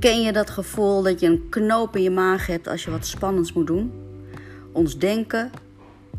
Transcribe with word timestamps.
Ken 0.00 0.22
je 0.22 0.32
dat 0.32 0.50
gevoel 0.50 1.02
dat 1.02 1.20
je 1.20 1.26
een 1.26 1.48
knoop 1.48 1.96
in 1.96 2.02
je 2.02 2.10
maag 2.10 2.46
hebt 2.46 2.68
als 2.68 2.84
je 2.84 2.90
wat 2.90 3.06
spannends 3.06 3.52
moet 3.52 3.66
doen? 3.66 3.92
Ons 4.72 4.98
denken 4.98 5.50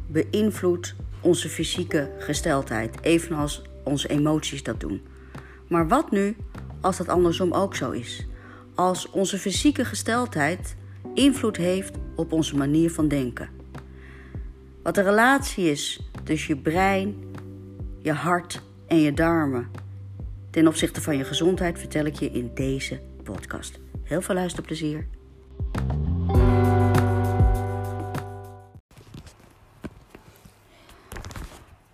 beïnvloedt 0.07 0.95
onze 1.21 1.49
fysieke 1.49 2.09
gesteldheid, 2.19 2.95
evenals 3.01 3.61
onze 3.83 4.07
emoties 4.07 4.63
dat 4.63 4.79
doen. 4.79 5.01
Maar 5.67 5.87
wat 5.87 6.11
nu 6.11 6.35
als 6.81 6.97
dat 6.97 7.07
andersom 7.07 7.53
ook 7.53 7.75
zo 7.75 7.91
is? 7.91 8.25
Als 8.75 9.09
onze 9.09 9.37
fysieke 9.37 9.85
gesteldheid 9.85 10.75
invloed 11.13 11.57
heeft 11.57 11.95
op 12.15 12.31
onze 12.31 12.55
manier 12.57 12.91
van 12.91 13.07
denken. 13.07 13.49
Wat 14.83 14.95
de 14.95 15.01
relatie 15.01 15.71
is 15.71 16.09
tussen 16.23 16.55
je 16.55 16.61
brein, 16.61 17.15
je 18.01 18.13
hart 18.13 18.61
en 18.87 18.97
je 18.97 19.13
darmen 19.13 19.67
ten 20.49 20.67
opzichte 20.67 21.01
van 21.01 21.17
je 21.17 21.23
gezondheid 21.23 21.79
vertel 21.79 22.05
ik 22.05 22.15
je 22.15 22.31
in 22.31 22.51
deze 22.53 22.99
podcast. 23.21 23.79
Heel 24.03 24.21
veel 24.21 24.35
luisterplezier. 24.35 25.07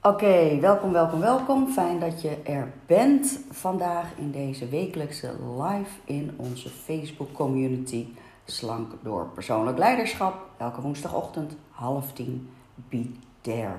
Oké, 0.01 0.59
welkom, 0.59 0.91
welkom, 0.91 1.19
welkom. 1.19 1.67
Fijn 1.67 1.99
dat 1.99 2.21
je 2.21 2.41
er 2.43 2.73
bent 2.85 3.39
vandaag 3.51 4.17
in 4.17 4.31
deze 4.31 4.67
wekelijkse 4.67 5.31
live 5.57 5.91
in 6.05 6.33
onze 6.37 6.69
Facebook 6.69 7.33
community 7.33 8.07
Slank 8.49 8.91
door 9.03 9.25
persoonlijk 9.25 9.77
leiderschap. 9.77 10.49
Elke 10.57 10.81
woensdagochtend 10.81 11.55
half 11.69 12.13
tien, 12.13 12.49
be 12.89 13.11
there. 13.41 13.75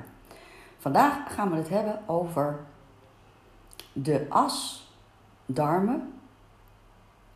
Vandaag 0.78 1.34
gaan 1.34 1.50
we 1.50 1.56
het 1.56 1.68
hebben 1.68 2.00
over 2.06 2.58
de 3.92 4.26
as 4.28 4.86
darmen, 5.46 6.12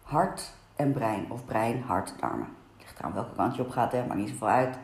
hart 0.03 0.53
en 0.77 0.93
brein. 0.93 1.27
Of 1.29 1.45
brein, 1.45 1.83
hart, 1.87 2.15
darmen. 2.21 2.49
Ligt 2.79 2.99
eraan 2.99 3.13
welke 3.13 3.35
kant 3.37 3.57
je 3.57 3.63
op 3.63 3.71
gaat, 3.71 3.93
hè? 3.93 4.07
maakt 4.07 4.21
niet 4.21 4.29
zoveel 4.29 4.49
uit. 4.49 4.77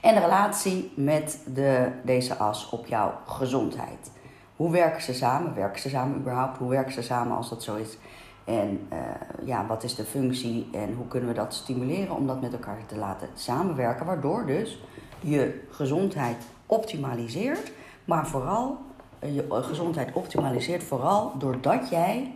En 0.00 0.14
de 0.14 0.20
relatie 0.20 0.92
met 0.96 1.38
de, 1.54 1.92
deze 2.04 2.36
as 2.36 2.70
op 2.70 2.86
jouw 2.86 3.12
gezondheid. 3.26 4.10
Hoe 4.56 4.70
werken 4.70 5.02
ze 5.02 5.14
samen? 5.14 5.54
Werken 5.54 5.80
ze 5.80 5.88
samen 5.88 6.18
überhaupt? 6.18 6.58
Hoe 6.58 6.70
werken 6.70 6.92
ze 6.92 7.02
samen 7.02 7.36
als 7.36 7.48
dat 7.48 7.62
zo 7.62 7.74
is? 7.74 7.98
En 8.44 8.86
uh, 8.92 8.98
ja, 9.44 9.66
wat 9.66 9.82
is 9.82 9.94
de 9.94 10.04
functie 10.04 10.68
en 10.72 10.94
hoe 10.94 11.08
kunnen 11.08 11.28
we 11.28 11.34
dat 11.34 11.54
stimuleren 11.54 12.16
om 12.16 12.26
dat 12.26 12.40
met 12.40 12.52
elkaar 12.52 12.86
te 12.86 12.96
laten 12.96 13.28
samenwerken? 13.34 14.06
Waardoor 14.06 14.46
dus 14.46 14.82
je 15.20 15.64
gezondheid 15.70 16.36
optimaliseert, 16.66 17.72
maar 18.04 18.26
vooral 18.26 18.78
eh, 19.18 19.34
je 19.34 19.46
gezondheid 19.50 20.12
optimaliseert 20.12 20.82
vooral 20.82 21.32
doordat 21.38 21.88
jij 21.88 22.34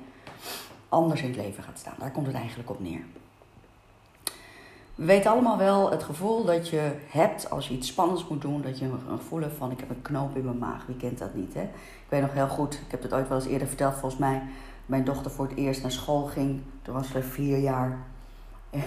anders 0.89 1.23
in 1.23 1.29
het 1.29 1.37
leven 1.37 1.63
gaat 1.63 1.79
staan. 1.79 1.95
Daar 1.99 2.11
komt 2.11 2.27
het 2.27 2.37
eigenlijk 2.37 2.71
op 2.71 2.81
neer. 2.81 3.05
We 4.95 5.05
weten 5.05 5.31
allemaal 5.31 5.59
wel 5.59 5.91
het 5.91 6.03
gevoel 6.03 6.45
dat 6.45 6.69
je 6.69 6.93
hebt 7.09 7.51
als 7.51 7.69
je 7.69 7.75
iets 7.75 7.89
spannends 7.89 8.29
moet 8.29 8.41
doen. 8.43 8.63
Dat 8.63 8.79
je 8.79 8.85
een 8.85 9.19
gevoel 9.19 9.41
hebt 9.41 9.57
van 9.57 9.71
ik 9.71 9.81
heb 9.81 9.91
een 9.91 10.03
knoop 10.03 10.37
in 10.37 10.45
mijn 10.45 10.59
maag. 10.59 10.87
Wie 10.87 10.97
kent 10.97 11.19
dat 11.19 11.35
niet 11.35 11.55
hè? 11.55 11.63
Ik 11.63 12.07
weet 12.09 12.21
nog 12.21 12.33
heel 12.33 12.49
goed, 12.49 12.75
ik 12.75 12.91
heb 12.91 13.03
het 13.03 13.13
ooit 13.13 13.29
wel 13.29 13.39
eens 13.39 13.47
eerder 13.47 13.69
verteld 13.69 13.93
volgens 13.93 14.21
mij. 14.21 14.43
Mijn 14.87 15.05
dochter 15.05 15.31
voor 15.31 15.49
het 15.49 15.57
eerst 15.57 15.83
naar 15.83 15.91
school 15.91 16.25
ging. 16.25 16.61
Toen 16.83 16.95
was 16.95 17.11
ze 17.11 17.23
vier 17.23 17.59
jaar. 17.59 17.99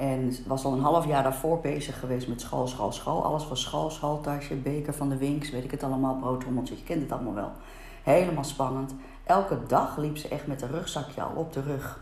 En 0.00 0.34
was 0.46 0.64
al 0.64 0.72
een 0.72 0.80
half 0.80 1.06
jaar 1.06 1.22
daarvoor 1.22 1.60
bezig 1.60 1.98
geweest 1.98 2.28
met 2.28 2.40
school, 2.40 2.66
school, 2.66 2.92
school. 2.92 3.24
Alles 3.24 3.42
van 3.42 3.56
school, 3.56 3.90
schooltasje, 3.90 4.54
beker 4.54 4.94
van 4.94 5.08
de 5.08 5.16
winks, 5.16 5.50
weet 5.50 5.64
ik 5.64 5.70
het 5.70 5.82
allemaal, 5.82 6.16
broodrommeltje. 6.16 6.76
Je 6.76 6.82
kent 6.82 7.02
het 7.02 7.12
allemaal 7.12 7.34
wel. 7.34 7.50
Helemaal 8.02 8.44
spannend. 8.44 8.94
Elke 9.30 9.66
dag 9.66 9.96
liep 9.96 10.16
ze 10.16 10.28
echt 10.28 10.46
met 10.46 10.62
een 10.62 10.70
rugzakje 10.70 11.22
al 11.22 11.32
op 11.34 11.52
de 11.52 11.62
rug 11.62 12.00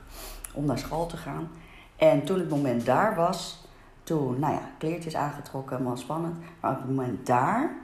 om 0.55 0.65
naar 0.65 0.79
school 0.79 1.07
te 1.07 1.17
gaan. 1.17 1.51
En 1.97 2.25
toen 2.25 2.39
het 2.39 2.49
moment 2.49 2.87
daar 2.87 3.15
was, 3.15 3.65
toen, 4.03 4.39
nou 4.39 4.53
ja, 4.53 4.61
kleertjes 4.79 5.17
aangetrokken, 5.17 5.77
helemaal 5.77 5.97
spannend. 5.97 6.37
Maar 6.61 6.71
op 6.71 6.77
het 6.77 6.87
moment 6.87 7.27
daar, 7.27 7.77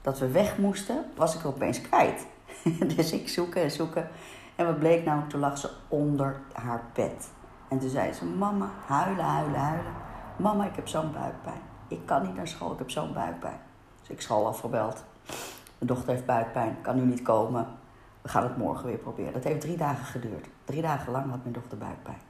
dat 0.00 0.18
we 0.18 0.30
weg 0.30 0.58
moesten, 0.58 1.04
was 1.16 1.34
ik 1.34 1.44
opeens 1.44 1.80
kwijt. 1.80 2.26
dus 2.96 3.12
ik 3.12 3.28
zoeken 3.28 3.62
en 3.62 3.70
zoeken. 3.70 4.08
En 4.56 4.66
wat 4.66 4.78
bleek 4.78 5.04
nou, 5.04 5.28
toen 5.28 5.40
lag 5.40 5.58
ze 5.58 5.70
onder 5.88 6.40
haar 6.52 6.82
bed. 6.92 7.30
En 7.68 7.78
toen 7.78 7.90
zei 7.90 8.12
ze, 8.12 8.24
mama, 8.24 8.70
huilen, 8.86 9.24
huilen, 9.24 9.60
huilen. 9.60 9.92
Mama, 10.36 10.64
ik 10.64 10.76
heb 10.76 10.88
zo'n 10.88 11.12
buikpijn. 11.12 11.60
Ik 11.88 12.00
kan 12.04 12.22
niet 12.22 12.34
naar 12.34 12.48
school, 12.48 12.72
ik 12.72 12.78
heb 12.78 12.90
zo'n 12.90 13.12
buikpijn. 13.12 13.60
Dus 14.00 14.08
ik 14.08 14.20
school 14.20 14.46
afgebeld. 14.46 15.04
Mijn 15.78 15.92
dochter 15.92 16.12
heeft 16.12 16.26
buikpijn, 16.26 16.76
kan 16.82 16.96
nu 16.96 17.02
niet 17.02 17.22
komen. 17.22 17.77
We 18.28 18.34
gaan 18.34 18.42
het 18.42 18.56
morgen 18.56 18.86
weer 18.86 18.98
proberen. 18.98 19.32
Dat 19.32 19.44
heeft 19.44 19.60
drie 19.60 19.76
dagen 19.76 20.04
geduurd. 20.04 20.46
Drie 20.64 20.82
dagen 20.82 21.12
lang 21.12 21.30
had 21.30 21.42
mijn 21.42 21.54
dochter 21.54 21.78
buikpijn. 21.78 22.20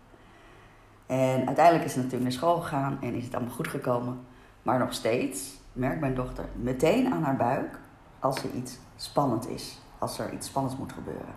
En 1.07 1.47
uiteindelijk 1.47 1.85
is 1.85 1.93
ze 1.93 1.97
natuurlijk 1.97 2.23
naar 2.23 2.33
school 2.33 2.61
gegaan 2.61 2.99
en 3.01 3.15
is 3.15 3.25
het 3.25 3.35
allemaal 3.35 3.55
goed 3.55 3.69
gekomen. 3.69 4.21
Maar 4.63 4.79
nog 4.79 4.93
steeds 4.93 5.61
merkt 5.73 6.01
mijn 6.01 6.15
dochter 6.15 6.45
meteen 6.55 7.13
aan 7.13 7.23
haar 7.23 7.37
buik 7.37 7.79
als 8.19 8.43
er 8.43 8.51
iets 8.51 8.79
spannend 8.97 9.49
is. 9.49 9.79
Als 9.99 10.19
er 10.19 10.33
iets 10.33 10.47
spannends 10.47 10.77
moet 10.77 10.93
gebeuren. 10.93 11.35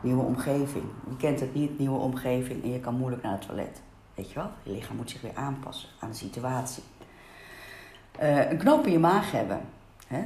Nieuwe 0.00 0.22
omgeving. 0.22 0.84
Je 1.08 1.16
kent 1.16 1.40
het 1.40 1.54
niet, 1.54 1.78
nieuwe 1.78 1.98
omgeving 1.98 2.62
en 2.62 2.72
je 2.72 2.80
kan 2.80 2.94
moeilijk 2.94 3.22
naar 3.22 3.32
het 3.32 3.46
toilet. 3.46 3.82
Weet 4.14 4.28
je 4.28 4.34
wel? 4.34 4.50
Je 4.62 4.70
lichaam 4.70 4.96
moet 4.96 5.10
zich 5.10 5.20
weer 5.20 5.34
aanpassen 5.34 5.88
aan 6.00 6.10
de 6.10 6.16
situatie. 6.16 6.82
Uh, 8.22 8.50
een 8.50 8.58
knoop 8.58 8.86
in 8.86 8.92
je 8.92 8.98
maag 8.98 9.32
hebben. 9.32 9.60
Hè? 10.06 10.20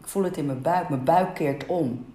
Ik 0.00 0.06
voel 0.06 0.22
het 0.22 0.36
in 0.36 0.46
mijn 0.46 0.62
buik, 0.62 0.88
mijn 0.88 1.04
buik 1.04 1.34
keert 1.34 1.66
om. 1.66 2.14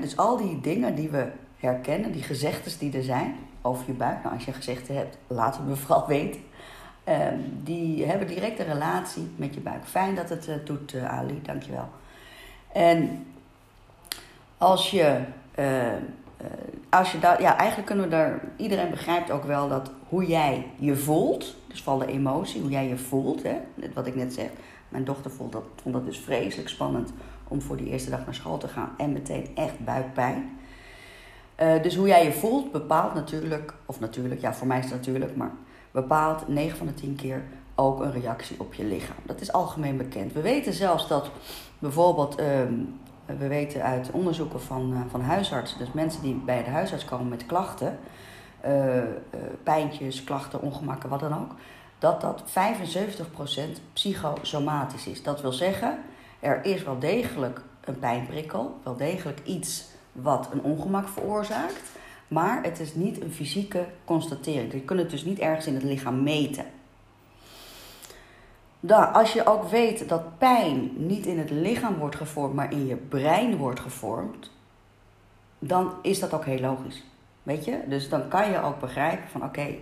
Dus 0.00 0.16
al 0.16 0.36
die 0.36 0.60
dingen 0.60 0.94
die 0.94 1.08
we 1.08 1.26
herkennen, 1.56 2.12
die 2.12 2.22
gezegdes 2.22 2.78
die 2.78 2.96
er 2.96 3.02
zijn 3.02 3.34
over 3.62 3.84
je 3.86 3.92
buik. 3.92 4.22
Nou, 4.22 4.34
als 4.34 4.44
je 4.44 4.52
gezegden 4.52 4.96
hebt, 4.96 5.18
laat 5.26 5.56
het 5.56 5.66
me 5.66 5.76
vooral 5.76 6.06
weten. 6.06 6.40
Uh, 7.08 7.16
die 7.62 8.04
hebben 8.04 8.26
direct 8.26 8.58
een 8.58 8.66
relatie 8.66 9.30
met 9.36 9.54
je 9.54 9.60
buik. 9.60 9.84
Fijn 9.84 10.14
dat 10.14 10.28
het 10.28 10.48
uh, 10.48 10.54
doet, 10.64 10.94
uh, 10.94 11.18
Ali, 11.18 11.40
dankjewel. 11.42 11.88
En 12.72 13.26
als 14.58 14.90
je 14.90 15.20
uh, 15.58 15.92
als 16.88 17.12
je 17.12 17.18
daar, 17.18 17.40
ja, 17.40 17.56
eigenlijk 17.56 17.86
kunnen 17.86 18.04
we 18.04 18.10
daar, 18.10 18.40
iedereen 18.56 18.90
begrijpt 18.90 19.30
ook 19.30 19.44
wel 19.44 19.68
dat 19.68 19.90
hoe 20.08 20.26
jij 20.26 20.66
je 20.78 20.96
voelt, 20.96 21.56
dus 21.66 21.82
van 21.82 21.98
de 21.98 22.06
emotie, 22.06 22.60
hoe 22.60 22.70
jij 22.70 22.88
je 22.88 22.96
voelt, 22.96 23.42
hè, 23.42 23.56
wat 23.94 24.06
ik 24.06 24.14
net 24.14 24.32
zeg. 24.32 24.48
Mijn 24.88 25.04
dochter 25.04 25.30
vond 25.30 25.52
dat, 25.52 25.62
vond 25.82 25.94
dat 25.94 26.04
dus 26.04 26.18
vreselijk 26.18 26.68
spannend 26.68 27.12
om 27.48 27.62
voor 27.62 27.76
die 27.76 27.86
eerste 27.86 28.10
dag 28.10 28.24
naar 28.24 28.34
school 28.34 28.58
te 28.58 28.68
gaan 28.68 28.90
en 28.96 29.12
meteen 29.12 29.46
echt 29.54 29.84
buikpijn. 29.84 30.58
Uh, 31.60 31.82
dus 31.82 31.96
hoe 31.96 32.06
jij 32.06 32.24
je 32.24 32.32
voelt 32.32 32.72
bepaalt 32.72 33.14
natuurlijk, 33.14 33.74
of 33.86 34.00
natuurlijk, 34.00 34.40
ja, 34.40 34.54
voor 34.54 34.66
mij 34.66 34.78
is 34.78 34.84
het 34.84 34.94
natuurlijk, 34.94 35.36
maar 35.36 35.50
bepaalt 35.90 36.48
9 36.48 36.78
van 36.78 36.86
de 36.86 36.94
10 36.94 37.16
keer 37.16 37.42
ook 37.74 38.00
een 38.00 38.12
reactie 38.12 38.60
op 38.60 38.74
je 38.74 38.84
lichaam. 38.84 39.16
Dat 39.22 39.40
is 39.40 39.52
algemeen 39.52 39.96
bekend. 39.96 40.32
We 40.32 40.40
weten 40.40 40.72
zelfs 40.72 41.08
dat 41.08 41.30
bijvoorbeeld 41.78 42.40
um, 42.40 43.00
we 43.26 43.46
weten 43.46 43.82
uit 43.82 44.10
onderzoeken 44.10 44.60
van, 44.60 44.92
uh, 44.92 45.00
van 45.10 45.20
huisartsen, 45.20 45.78
dus 45.78 45.92
mensen 45.92 46.22
die 46.22 46.34
bij 46.34 46.64
de 46.64 46.70
huisarts 46.70 47.04
komen 47.04 47.28
met 47.28 47.46
klachten, 47.46 47.98
uh, 48.66 49.02
pijntjes, 49.62 50.24
klachten, 50.24 50.60
ongemakken, 50.60 51.08
wat 51.08 51.20
dan 51.20 51.34
ook, 51.34 51.54
dat 51.98 52.20
dat 52.20 52.42
75% 52.42 53.80
psychosomatisch 53.92 55.06
is. 55.06 55.22
Dat 55.22 55.40
wil 55.40 55.52
zeggen, 55.52 55.98
er 56.42 56.64
is 56.64 56.82
wel 56.82 56.98
degelijk 56.98 57.60
een 57.84 57.98
pijnprikkel, 57.98 58.80
wel 58.82 58.96
degelijk 58.96 59.40
iets 59.44 59.84
wat 60.12 60.48
een 60.52 60.62
ongemak 60.62 61.08
veroorzaakt, 61.08 61.82
maar 62.28 62.62
het 62.62 62.80
is 62.80 62.94
niet 62.94 63.22
een 63.22 63.32
fysieke 63.32 63.86
constatering. 64.04 64.72
Je 64.72 64.80
kunt 64.80 65.00
het 65.00 65.10
dus 65.10 65.24
niet 65.24 65.38
ergens 65.38 65.66
in 65.66 65.74
het 65.74 65.82
lichaam 65.82 66.22
meten. 66.22 66.64
Dan, 68.80 69.12
als 69.12 69.32
je 69.32 69.46
ook 69.46 69.68
weet 69.68 70.08
dat 70.08 70.38
pijn 70.38 70.90
niet 70.94 71.26
in 71.26 71.38
het 71.38 71.50
lichaam 71.50 71.96
wordt 71.96 72.16
gevormd, 72.16 72.54
maar 72.54 72.72
in 72.72 72.86
je 72.86 72.96
brein 72.96 73.56
wordt 73.56 73.80
gevormd, 73.80 74.50
dan 75.58 75.92
is 76.02 76.20
dat 76.20 76.32
ook 76.32 76.44
heel 76.44 76.60
logisch. 76.60 77.04
Weet 77.42 77.64
je? 77.64 77.80
Dus 77.86 78.08
dan 78.08 78.28
kan 78.28 78.50
je 78.50 78.62
ook 78.62 78.80
begrijpen 78.80 79.28
van 79.28 79.44
oké, 79.44 79.74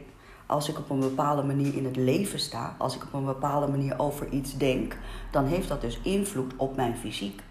als 0.50 0.68
ik 0.68 0.78
op 0.78 0.90
een 0.90 1.00
bepaalde 1.00 1.42
manier 1.42 1.76
in 1.76 1.84
het 1.84 1.96
leven 1.96 2.38
sta, 2.38 2.74
als 2.78 2.96
ik 2.96 3.02
op 3.02 3.12
een 3.12 3.24
bepaalde 3.24 3.68
manier 3.68 3.98
over 3.98 4.28
iets 4.28 4.56
denk, 4.56 4.96
dan 5.30 5.46
heeft 5.46 5.68
dat 5.68 5.80
dus 5.80 6.00
invloed 6.02 6.52
op 6.56 6.76
mijn 6.76 6.96
fysiek. 6.96 7.42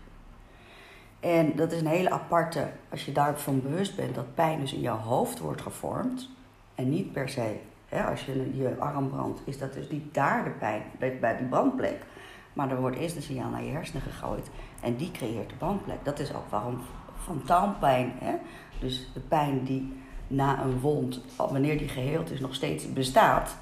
En 1.20 1.56
dat 1.56 1.72
is 1.72 1.82
een 1.82 1.88
hele 1.88 2.12
aparte, 2.12 2.70
als 2.90 3.06
je 3.06 3.12
daarvan 3.12 3.62
bewust 3.62 3.96
bent, 3.96 4.16
dat 4.16 4.36
pijn 4.36 4.60
dus 4.60 4.74
in 4.74 4.82
jouw 4.82 4.98
hoofd 4.98 5.40
wordt 5.40 5.62
gevormd 5.62 6.30
en 6.76 6.90
niet 6.90 7.12
per 7.12 7.30
se 7.30 7.60
als 7.92 8.26
je 8.26 8.58
je 8.58 8.76
arm 8.80 9.10
brandt, 9.10 9.42
is 9.46 9.58
dat 9.58 9.74
dus 9.74 9.90
niet 9.90 10.14
daar 10.14 10.44
de 10.44 10.50
pijn, 10.50 10.84
bij 11.20 11.38
die 11.38 11.48
brandplek. 11.48 12.06
Maar 12.54 12.72
er 12.72 12.80
wordt 12.80 12.98
eerst 12.98 13.16
een 13.16 13.22
signaal 13.22 13.50
naar 13.50 13.64
je 13.64 13.72
hersenen 13.72 14.02
gegooid. 14.02 14.50
En 14.82 14.96
die 14.96 15.12
creëert 15.12 15.50
de 15.50 15.56
brandplek. 15.56 16.06
Dat 16.06 16.20
is 16.20 16.34
ook 16.34 16.50
waarom 16.50 16.82
fantaalpijn, 17.24 18.14
hè? 18.20 18.36
dus 18.80 19.12
de 19.14 19.20
pijn 19.20 19.64
die 19.64 19.94
na 20.30 20.64
een 20.64 20.80
wond, 20.80 21.22
wanneer 21.36 21.78
die 21.78 21.88
geheeld 21.88 22.32
is, 22.32 22.40
nog 22.40 22.56
steeds 22.56 22.94
bestaat. 22.94 23.56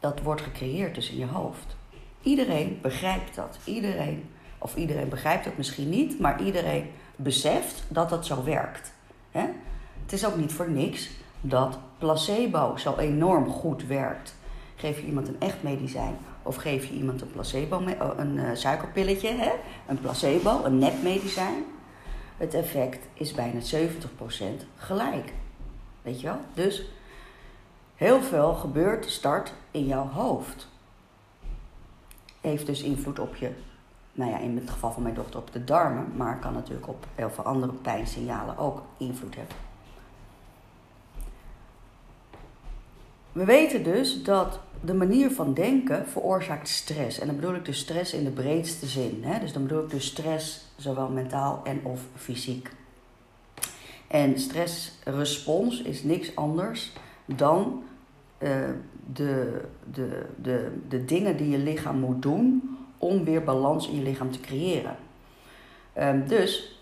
Dat 0.00 0.20
wordt 0.22 0.42
gecreëerd 0.42 0.94
dus 0.94 1.10
in 1.10 1.18
je 1.18 1.26
hoofd. 1.26 1.76
Iedereen 2.22 2.78
begrijpt 2.82 3.34
dat. 3.34 3.58
Iedereen, 3.64 4.30
of 4.58 4.76
iedereen 4.76 5.08
begrijpt 5.08 5.44
het 5.44 5.56
misschien 5.56 5.88
niet, 5.88 6.20
maar 6.20 6.42
iedereen 6.42 6.90
beseft 7.16 7.84
dat 7.88 8.08
dat 8.08 8.26
zo 8.26 8.44
werkt. 8.44 8.92
Het 10.02 10.12
is 10.12 10.26
ook 10.26 10.36
niet 10.36 10.52
voor 10.52 10.70
niks 10.70 11.10
dat 11.40 11.78
placebo 11.98 12.76
zo 12.76 12.96
enorm 12.96 13.50
goed 13.50 13.86
werkt. 13.86 14.34
Geef 14.76 15.00
je 15.00 15.06
iemand 15.06 15.28
een 15.28 15.40
echt 15.40 15.62
medicijn 15.62 16.16
of 16.42 16.56
geef 16.56 16.86
je 16.86 16.94
iemand 16.94 17.20
een 17.20 17.30
placebo, 17.30 17.82
een 18.16 18.36
uh, 18.36 18.50
suikerpilletje, 18.52 19.52
een 19.86 20.00
placebo, 20.00 20.64
een 20.64 20.78
nepmedicijn. 20.78 21.64
Het 22.40 22.54
effect 22.54 23.06
is 23.14 23.32
bijna 23.32 23.60
70% 23.60 23.64
gelijk. 24.76 25.32
Weet 26.02 26.20
je 26.20 26.26
wel? 26.26 26.40
Dus 26.54 26.84
heel 27.94 28.22
veel 28.22 28.54
gebeurt 28.54 29.10
start 29.10 29.52
in 29.70 29.86
jouw 29.86 30.08
hoofd. 30.08 30.68
Heeft 32.40 32.66
dus 32.66 32.82
invloed 32.82 33.18
op 33.18 33.34
je, 33.34 33.50
nou 34.12 34.30
ja, 34.30 34.38
in 34.38 34.56
het 34.56 34.70
geval 34.70 34.92
van 34.92 35.02
mijn 35.02 35.14
dochter 35.14 35.40
op 35.40 35.52
de 35.52 35.64
darmen, 35.64 36.16
maar 36.16 36.38
kan 36.38 36.52
natuurlijk 36.52 36.88
op 36.88 37.06
heel 37.14 37.30
veel 37.30 37.44
andere 37.44 37.72
pijnsignalen 37.72 38.58
ook 38.58 38.82
invloed 38.96 39.34
hebben. 39.34 39.56
We 43.32 43.44
weten 43.44 43.82
dus 43.82 44.22
dat 44.22 44.60
de 44.80 44.94
manier 44.94 45.30
van 45.30 45.54
denken 45.54 46.08
veroorzaakt 46.08 46.68
stress. 46.68 47.18
En 47.18 47.26
dan 47.26 47.36
bedoel 47.36 47.54
ik 47.54 47.64
dus 47.64 47.78
stress 47.78 48.12
in 48.12 48.24
de 48.24 48.30
breedste 48.30 48.86
zin. 48.86 49.20
Hè? 49.24 49.40
Dus 49.40 49.52
dan 49.52 49.62
bedoel 49.62 49.82
ik 49.82 49.90
dus 49.90 50.06
stress 50.06 50.64
zowel 50.76 51.08
mentaal 51.08 51.60
en 51.64 51.80
of 51.84 52.00
fysiek. 52.16 52.70
En 54.06 54.38
stressrespons 54.38 55.82
is 55.82 56.02
niks 56.02 56.36
anders 56.36 56.92
dan 57.24 57.82
uh, 58.38 58.50
de, 59.12 59.60
de, 59.92 60.26
de, 60.42 60.72
de 60.88 61.04
dingen 61.04 61.36
die 61.36 61.48
je 61.48 61.58
lichaam 61.58 61.98
moet 61.98 62.22
doen 62.22 62.76
om 62.98 63.24
weer 63.24 63.44
balans 63.44 63.88
in 63.88 63.96
je 63.96 64.02
lichaam 64.02 64.30
te 64.30 64.40
creëren. 64.40 64.96
Um, 65.98 66.26
dus 66.28 66.80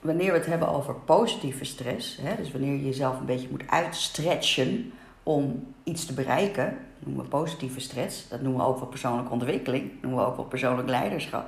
wanneer 0.00 0.32
we 0.32 0.38
het 0.38 0.46
hebben 0.46 0.68
over 0.68 0.94
positieve 0.94 1.64
stress, 1.64 2.18
hè, 2.22 2.36
dus 2.36 2.52
wanneer 2.52 2.72
je 2.72 2.84
jezelf 2.84 3.18
een 3.18 3.26
beetje 3.26 3.48
moet 3.50 3.68
uitstretchen 3.68 4.92
om 5.22 5.66
iets 5.84 6.06
te 6.06 6.14
bereiken, 6.14 6.78
noemen 7.04 7.24
we 7.24 7.30
positieve 7.30 7.80
stress, 7.80 8.28
dat 8.28 8.40
noemen 8.40 8.60
we 8.60 8.66
ook 8.66 8.78
wel 8.78 8.88
persoonlijke 8.88 9.32
ontwikkeling, 9.32 9.92
noemen 10.02 10.20
we 10.20 10.26
ook 10.26 10.36
wel 10.36 10.44
persoonlijk 10.44 10.88
leiderschap. 10.88 11.46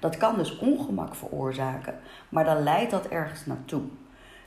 Dat 0.00 0.16
kan 0.16 0.36
dus 0.36 0.58
ongemak 0.58 1.14
veroorzaken, 1.14 1.98
maar 2.28 2.44
dan 2.44 2.62
leidt 2.62 2.90
dat 2.90 3.06
ergens 3.06 3.46
naartoe. 3.46 3.82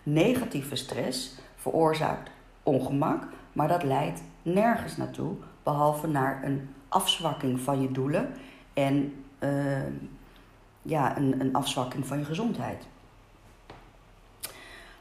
Negatieve 0.04 0.76
stress 0.76 1.36
veroorzaakt 1.56 2.30
ongemak, 2.64 3.24
maar 3.54 3.68
dat 3.68 3.84
leidt 3.84 4.22
nergens 4.42 4.98
naartoe, 4.98 5.34
behalve 5.64 6.08
naar 6.08 6.44
een 6.44 6.70
afzwakking 6.88 7.60
van 7.60 7.82
je 7.82 7.92
doelen 7.92 8.34
en 8.74 9.24
uh, 9.40 9.78
ja, 10.82 11.18
een, 11.18 11.40
een 11.40 11.54
afzwakking 11.54 12.08
van 12.08 12.18
je 12.20 12.26
gezondheid. 12.26 12.88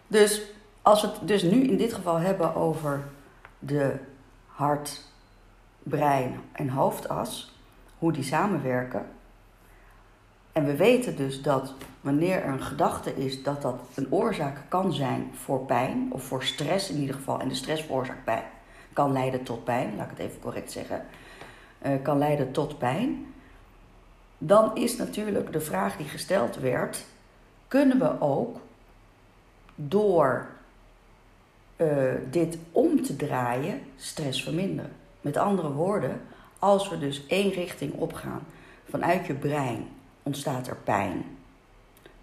Dus 0.07 0.43
als 0.83 1.03
we 1.03 1.09
het 1.09 1.29
dus 1.29 1.43
nu 1.43 1.63
in 1.63 1.77
dit 1.77 1.93
geval 1.93 2.17
hebben 2.17 2.55
over 2.55 3.05
de 3.59 3.99
hart, 4.47 5.10
brein 5.83 6.41
en 6.53 6.69
hoofdas, 6.69 7.59
hoe 7.99 8.13
die 8.13 8.23
samenwerken. 8.23 9.07
En 10.53 10.65
we 10.65 10.77
weten 10.77 11.17
dus 11.17 11.43
dat 11.43 11.75
wanneer 12.01 12.43
er 12.43 12.53
een 12.53 12.63
gedachte 12.63 13.17
is 13.17 13.43
dat 13.43 13.63
dat 13.63 13.81
een 13.95 14.13
oorzaak 14.13 14.57
kan 14.69 14.93
zijn 14.93 15.31
voor 15.35 15.61
pijn, 15.61 16.09
of 16.13 16.23
voor 16.23 16.45
stress 16.45 16.91
in 16.91 16.97
ieder 16.97 17.15
geval, 17.15 17.41
en 17.41 17.49
de 17.49 17.55
stress 17.55 17.83
veroorzaakt 17.83 18.25
pijn, 18.25 18.45
kan 18.93 19.13
leiden 19.13 19.43
tot 19.43 19.65
pijn, 19.65 19.97
laat 19.97 20.11
ik 20.11 20.17
het 20.17 20.27
even 20.27 20.41
correct 20.41 20.73
zeggen, 20.73 21.07
uh, 21.83 21.93
kan 22.03 22.19
leiden 22.19 22.53
tot 22.53 22.79
pijn, 22.79 23.27
dan 24.39 24.77
is 24.77 24.97
natuurlijk 24.97 25.53
de 25.53 25.61
vraag 25.61 25.97
die 25.97 26.09
gesteld 26.09 26.57
werd: 26.57 27.05
kunnen 27.69 27.99
we 27.99 28.21
ook 28.21 28.61
door 29.75 30.47
uh, 31.77 32.13
dit 32.31 32.59
om 32.73 33.03
te 33.03 33.17
draaien 33.17 33.81
stress 33.97 34.43
verminderen. 34.43 34.93
Met 35.21 35.37
andere 35.37 35.73
woorden, 35.73 36.21
als 36.59 36.89
we 36.89 36.99
dus 36.99 37.27
één 37.27 37.51
richting 37.51 37.93
opgaan, 37.93 38.43
vanuit 38.89 39.27
je 39.27 39.35
brein 39.35 39.89
ontstaat 40.23 40.67
er 40.67 40.77
pijn. 40.77 41.25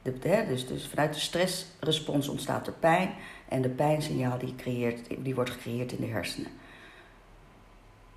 De, 0.02 0.46
dus, 0.48 0.68
dus 0.68 0.88
vanuit 0.88 1.14
de 1.14 1.20
stressrespons 1.20 2.28
ontstaat 2.28 2.68
er 2.68 2.74
pijn 2.74 3.14
en 3.48 3.62
de 3.62 3.70
pijnsignaal 3.70 4.38
die, 4.38 4.56
creëert, 4.56 5.08
die 5.18 5.36
wordt 5.36 5.50
gecreëerd 5.50 5.92
in 5.92 6.00
de 6.00 6.12
hersenen. 6.12 6.52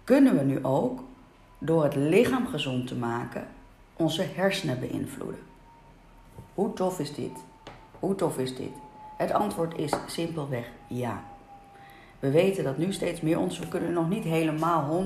Kunnen 0.04 0.36
we 0.36 0.44
nu 0.44 0.64
ook, 0.64 1.02
door 1.58 1.82
het 1.82 1.94
lichaam 1.94 2.46
gezond 2.46 2.86
te 2.86 2.94
maken, 2.94 3.48
onze 3.96 4.22
hersenen 4.22 4.80
beïnvloeden? 4.80 5.40
Hoe 6.54 6.72
tof 6.72 6.98
is 6.98 7.14
dit? 7.14 7.32
Hoe 7.98 8.14
tof 8.14 8.38
is 8.38 8.56
dit? 8.56 8.72
Het 9.16 9.32
antwoord 9.32 9.78
is 9.78 9.92
simpelweg 10.06 10.66
ja. 10.86 11.24
We 12.20 12.30
weten 12.30 12.64
dat 12.64 12.78
nu 12.78 12.92
steeds 12.92 13.20
meer 13.20 13.38
ons. 13.38 13.58
We 13.58 13.68
kunnen 13.68 13.92
nog 13.92 14.08
niet 14.08 14.24
helemaal 14.24 15.04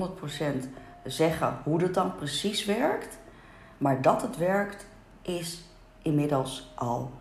100% 0.63 0.67
zeggen 1.03 1.57
hoe 1.63 1.81
het 1.81 1.93
dan 1.93 2.15
precies 2.15 2.65
werkt. 2.65 3.17
Maar 3.77 4.01
dat 4.01 4.21
het 4.21 4.37
werkt 4.37 4.85
is 5.21 5.63
inmiddels 6.01 6.71
al 6.75 7.11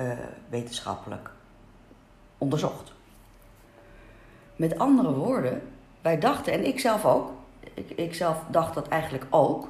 uh, 0.00 0.12
wetenschappelijk 0.48 1.30
onderzocht. 2.38 2.92
Met 4.56 4.78
andere 4.78 5.12
woorden, 5.12 5.62
wij 6.00 6.18
dachten, 6.18 6.52
en 6.52 6.66
ik 6.66 6.80
zelf 6.80 7.04
ook, 7.04 7.30
ik, 7.74 7.90
ik 7.90 8.14
zelf 8.14 8.44
dacht 8.50 8.74
dat 8.74 8.88
eigenlijk 8.88 9.26
ook, 9.30 9.68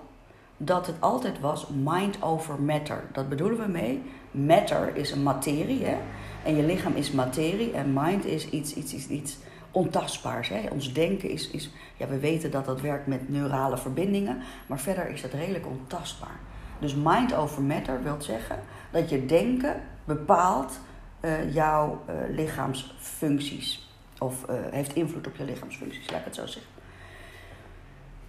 dat 0.57 0.87
het 0.87 0.97
altijd 1.01 1.41
was 1.41 1.67
mind 1.69 2.23
over 2.23 2.63
matter. 2.63 3.05
Dat 3.13 3.29
bedoelen 3.29 3.59
we 3.59 3.69
mee. 3.69 4.03
Matter 4.31 4.97
is 4.97 5.11
een 5.11 5.23
materie, 5.23 5.85
hè? 5.85 5.97
En 6.45 6.57
je 6.57 6.63
lichaam 6.63 6.95
is 6.95 7.11
materie 7.11 7.73
en 7.73 7.93
mind 7.93 8.25
is 8.25 8.49
iets, 8.51 8.75
iets, 8.75 8.93
iets, 8.93 9.07
iets 9.09 9.37
ontastbaars. 9.71 10.49
Hè? 10.49 10.69
Ons 10.71 10.93
denken 10.93 11.31
is, 11.31 11.51
is, 11.51 11.71
ja, 11.97 12.07
we 12.07 12.19
weten 12.19 12.51
dat 12.51 12.65
dat 12.65 12.81
werkt 12.81 13.07
met 13.07 13.29
neurale 13.29 13.79
verbindingen, 13.79 14.43
maar 14.67 14.81
verder 14.81 15.09
is 15.09 15.23
dat 15.23 15.33
redelijk 15.33 15.67
ontastbaar. 15.67 16.39
Dus 16.79 16.95
mind 16.95 17.35
over 17.35 17.63
matter 17.63 18.03
wil 18.03 18.17
zeggen 18.19 18.59
dat 18.91 19.11
je 19.11 19.27
denken 19.27 19.83
bepaalt 20.05 20.81
uh, 21.21 21.55
jouw 21.55 22.03
uh, 22.09 22.15
lichaamsfuncties. 22.37 23.89
Of 24.19 24.45
uh, 24.51 24.57
heeft 24.71 24.95
invloed 24.95 25.27
op 25.27 25.37
je 25.37 25.45
lichaamsfuncties, 25.45 26.11
laat 26.11 26.19
ik 26.19 26.25
het 26.25 26.35
zo 26.35 26.47
zeggen. 26.47 26.73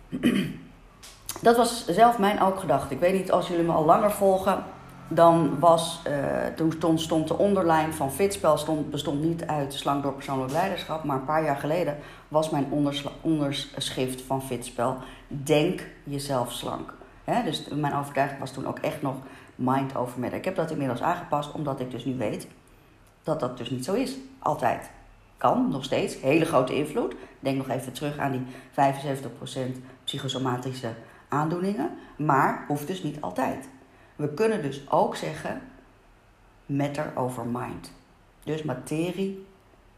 Dat 1.41 1.57
was 1.57 1.85
zelf 1.85 2.17
mijn 2.17 2.41
ook 2.41 2.59
gedachte. 2.59 2.93
Ik 2.93 2.99
weet 2.99 3.13
niet 3.13 3.31
als 3.31 3.47
jullie 3.47 3.65
me 3.65 3.71
al 3.71 3.85
langer 3.85 4.11
volgen 4.11 4.63
dan 5.13 5.59
was, 5.59 6.01
uh, 6.07 6.67
toen 6.79 6.99
stond, 6.99 7.27
de 7.27 7.37
onderlijn 7.37 7.93
van 7.93 8.11
Fitspel 8.11 8.57
stond, 8.57 8.89
bestond 8.89 9.23
niet 9.23 9.45
uit 9.45 9.73
slank 9.73 10.03
door 10.03 10.13
persoonlijk 10.13 10.51
leiderschap, 10.51 11.03
maar 11.03 11.15
een 11.15 11.25
paar 11.25 11.43
jaar 11.43 11.55
geleden 11.55 11.97
was 12.27 12.49
mijn 12.49 12.67
onderschrift 13.21 14.21
van 14.21 14.43
Fitspel 14.43 14.97
Denk 15.27 15.87
jezelf 16.03 16.51
slank. 16.51 16.93
dus 17.45 17.63
mijn 17.73 17.95
overtuiging 17.95 18.39
was 18.39 18.51
toen 18.51 18.67
ook 18.67 18.79
echt 18.79 19.01
nog 19.01 19.15
mind 19.55 19.95
over 19.95 20.19
matter. 20.19 20.37
Ik 20.37 20.45
heb 20.45 20.55
dat 20.55 20.71
inmiddels 20.71 21.01
aangepast 21.01 21.51
omdat 21.51 21.79
ik 21.79 21.91
dus 21.91 22.05
nu 22.05 22.17
weet 22.17 22.47
dat 23.23 23.39
dat 23.39 23.57
dus 23.57 23.69
niet 23.69 23.85
zo 23.85 23.93
is. 23.93 24.15
Altijd. 24.39 24.89
Kan, 25.37 25.69
nog 25.69 25.83
steeds. 25.83 26.21
Hele 26.21 26.45
grote 26.45 26.75
invloed. 26.75 27.15
Denk 27.39 27.57
nog 27.57 27.69
even 27.69 27.93
terug 27.93 28.17
aan 28.17 28.31
die 28.31 28.43
75% 29.77 29.81
psychosomatische 30.03 30.89
aandoeningen. 31.29 31.89
Maar 32.17 32.65
hoeft 32.67 32.87
dus 32.87 33.03
niet 33.03 33.21
altijd. 33.21 33.67
We 34.21 34.33
kunnen 34.33 34.61
dus 34.61 34.89
ook 34.89 35.15
zeggen 35.15 35.61
matter 36.65 37.11
over 37.15 37.45
mind. 37.45 37.91
Dus 38.43 38.63
materie 38.63 39.45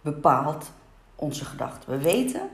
bepaalt 0.01 0.71
onze 1.15 1.45
gedachten. 1.45 1.89
We 1.89 1.97
weten 1.97 2.49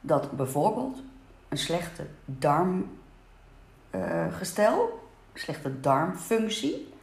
dat 0.00 0.36
bijvoorbeeld 0.36 1.02
een 1.48 1.58
slechte 1.58 2.06
darmgestel, 2.24 4.86
uh, 4.86 4.92
slechte 5.34 5.80
darmfunctie, 5.80 6.94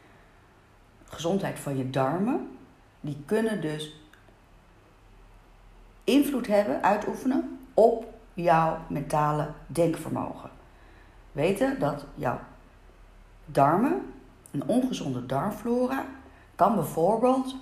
gezondheid 1.03 1.59
van 1.59 1.77
je 1.77 1.89
darmen, 1.89 2.57
die 2.99 3.23
kunnen 3.25 3.61
dus 3.61 4.01
invloed 6.03 6.47
hebben, 6.47 6.83
uitoefenen 6.83 7.59
op 7.73 8.13
jouw 8.33 8.79
mentale 8.89 9.49
denkvermogen. 9.67 10.49
Weten 11.31 11.79
dat 11.79 12.05
jouw 12.15 12.39
darmen, 13.47 14.13
een 14.51 14.67
ongezonde 14.67 15.25
darmflora, 15.25 16.05
kan 16.55 16.75
bijvoorbeeld 16.75 17.55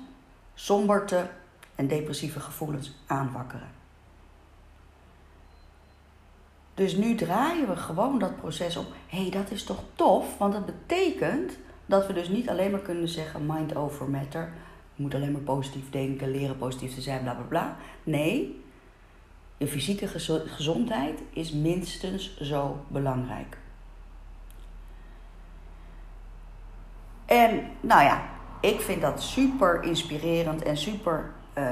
somberte 0.54 1.30
en 1.75 1.88
depressieve 1.88 2.39
gevoelens 2.39 2.92
aanwakkeren. 3.08 3.70
Dus 6.74 6.96
nu 6.96 7.15
draaien 7.15 7.68
we 7.68 7.75
gewoon 7.75 8.20
dat 8.20 8.36
proces 8.36 8.77
op. 8.77 8.86
Hé, 9.08 9.22
hey, 9.22 9.30
dat 9.30 9.51
is 9.51 9.63
toch 9.63 9.84
tof? 9.96 10.38
Want 10.38 10.54
dat 10.54 10.65
betekent 10.65 11.58
dat 11.86 12.08
we 12.08 12.13
dus 12.13 12.30
niet 12.30 12.50
alleen 12.50 12.72
maar 12.72 12.80
kunnen 12.80 13.08
zeggen 13.08 13.46
mind 13.46 13.75
over 13.75 14.10
matter. 14.10 14.51
Je 14.96 15.01
moet 15.01 15.13
alleen 15.13 15.32
maar 15.32 15.42
positief 15.42 15.89
denken, 15.89 16.32
leren 16.32 16.58
positief 16.58 16.96
te 16.96 17.01
zijn, 17.01 17.22
bla 17.22 17.34
bla 17.34 17.44
bla. 17.44 17.77
Nee, 18.04 18.63
je 19.58 19.68
fysieke 19.68 20.08
gezondheid 20.46 21.20
is 21.34 21.51
minstens 21.51 22.38
zo 22.42 22.86
belangrijk. 22.88 23.58
En 27.25 27.62
nou 27.82 28.03
ja, 28.03 28.24
ik 28.60 28.82
vind 28.82 29.01
dat 29.01 29.22
super 29.24 29.84
inspirerend 29.84 30.63
en 30.63 30.77
super 30.77 31.32
uh, 31.58 31.63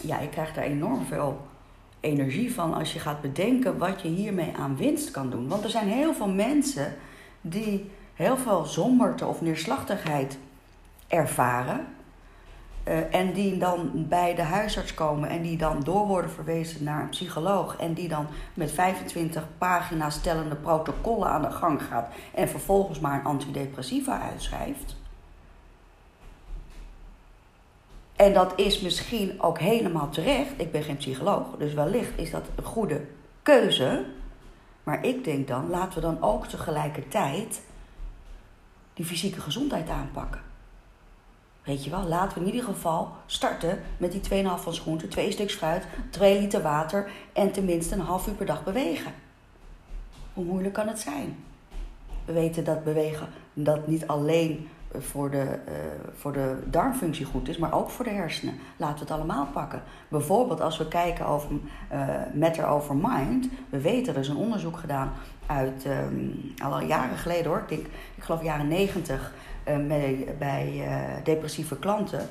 ja, 0.00 0.20
je 0.20 0.28
krijgt 0.28 0.56
er 0.56 0.62
enorm 0.62 1.06
veel 1.06 1.46
energie 2.00 2.54
van 2.54 2.74
als 2.74 2.92
je 2.92 2.98
gaat 2.98 3.20
bedenken 3.20 3.78
wat 3.78 4.02
je 4.02 4.08
hiermee 4.08 4.52
aan 4.58 4.76
winst 4.76 5.10
kan 5.10 5.30
doen. 5.30 5.48
Want 5.48 5.64
er 5.64 5.70
zijn 5.70 5.88
heel 5.88 6.14
veel 6.14 6.28
mensen 6.28 6.94
die 7.40 7.90
heel 8.14 8.36
veel 8.36 8.64
zomberte 8.64 9.26
of 9.26 9.40
neerslachtigheid 9.40 10.38
ervaren. 11.08 11.86
Uh, 12.88 13.14
en 13.14 13.32
die 13.32 13.58
dan 13.58 13.90
bij 13.94 14.34
de 14.34 14.42
huisarts 14.42 14.94
komen 14.94 15.28
en 15.28 15.42
die 15.42 15.56
dan 15.56 15.80
door 15.82 16.06
worden 16.06 16.30
verwezen 16.30 16.84
naar 16.84 17.02
een 17.02 17.08
psycholoog. 17.08 17.76
En 17.76 17.94
die 17.94 18.08
dan 18.08 18.26
met 18.54 18.72
25 18.72 19.44
pagina's 19.58 20.20
tellende 20.20 20.54
protocollen 20.54 21.28
aan 21.28 21.42
de 21.42 21.50
gang 21.50 21.82
gaat. 21.82 22.08
En 22.34 22.48
vervolgens 22.48 23.00
maar 23.00 23.18
een 23.18 23.24
antidepressiva 23.24 24.20
uitschrijft. 24.20 24.96
En 28.16 28.32
dat 28.32 28.52
is 28.56 28.80
misschien 28.80 29.42
ook 29.42 29.58
helemaal 29.58 30.08
terecht. 30.10 30.52
Ik 30.56 30.72
ben 30.72 30.82
geen 30.82 30.96
psycholoog, 30.96 31.46
dus 31.58 31.74
wellicht 31.74 32.18
is 32.18 32.30
dat 32.30 32.44
een 32.56 32.64
goede 32.64 33.04
keuze. 33.42 34.04
Maar 34.82 35.04
ik 35.04 35.24
denk 35.24 35.48
dan, 35.48 35.68
laten 35.70 35.94
we 35.94 36.00
dan 36.00 36.22
ook 36.22 36.46
tegelijkertijd 36.46 37.62
die 38.94 39.04
fysieke 39.04 39.40
gezondheid 39.40 39.88
aanpakken. 39.88 40.45
Weet 41.66 41.84
je 41.84 41.90
wel, 41.90 42.04
laten 42.04 42.38
we 42.38 42.44
in 42.44 42.52
ieder 42.52 42.68
geval 42.68 43.12
starten 43.26 43.82
met 43.96 44.12
die 44.12 44.44
2,5 44.44 44.62
van 44.62 44.74
schoenten, 44.74 45.08
twee 45.08 45.30
stuks 45.30 45.54
fruit, 45.54 45.86
2 46.10 46.40
liter 46.40 46.62
water 46.62 47.10
en 47.32 47.52
tenminste 47.52 47.94
een 47.94 48.00
half 48.00 48.26
uur 48.26 48.34
per 48.34 48.46
dag 48.46 48.64
bewegen. 48.64 49.12
Hoe 50.32 50.44
moeilijk 50.44 50.74
kan 50.74 50.88
het 50.88 50.98
zijn? 50.98 51.44
We 52.24 52.32
weten 52.32 52.64
dat 52.64 52.84
bewegen 52.84 53.28
dat 53.52 53.86
niet 53.86 54.06
alleen 54.06 54.68
voor 54.98 55.30
de, 55.30 55.44
uh, 55.44 55.74
voor 56.14 56.32
de 56.32 56.56
darmfunctie 56.64 57.26
goed 57.26 57.48
is, 57.48 57.58
maar 57.58 57.72
ook 57.72 57.90
voor 57.90 58.04
de 58.04 58.10
hersenen. 58.10 58.54
Laten 58.76 58.94
we 58.94 59.00
het 59.00 59.10
allemaal 59.10 59.46
pakken. 59.46 59.82
Bijvoorbeeld 60.08 60.60
als 60.60 60.78
we 60.78 60.88
kijken 60.88 61.26
over 61.26 61.50
uh, 61.92 62.08
Matter 62.34 62.66
over 62.66 62.96
Mind. 62.96 63.48
We 63.70 63.80
weten, 63.80 64.14
er 64.14 64.20
is 64.20 64.28
een 64.28 64.36
onderzoek 64.36 64.76
gedaan 64.76 65.12
uit 65.46 65.84
um, 65.86 66.54
al 66.62 66.80
jaren 66.82 67.16
geleden 67.16 67.46
hoor. 67.46 67.58
Ik, 67.58 67.68
denk, 67.68 67.86
ik 68.14 68.22
geloof 68.22 68.42
jaren 68.42 68.68
negentig 68.68 69.32
uh, 69.68 69.76
bij 70.38 70.88
depressieve 71.24 71.78
klanten. 71.78 72.28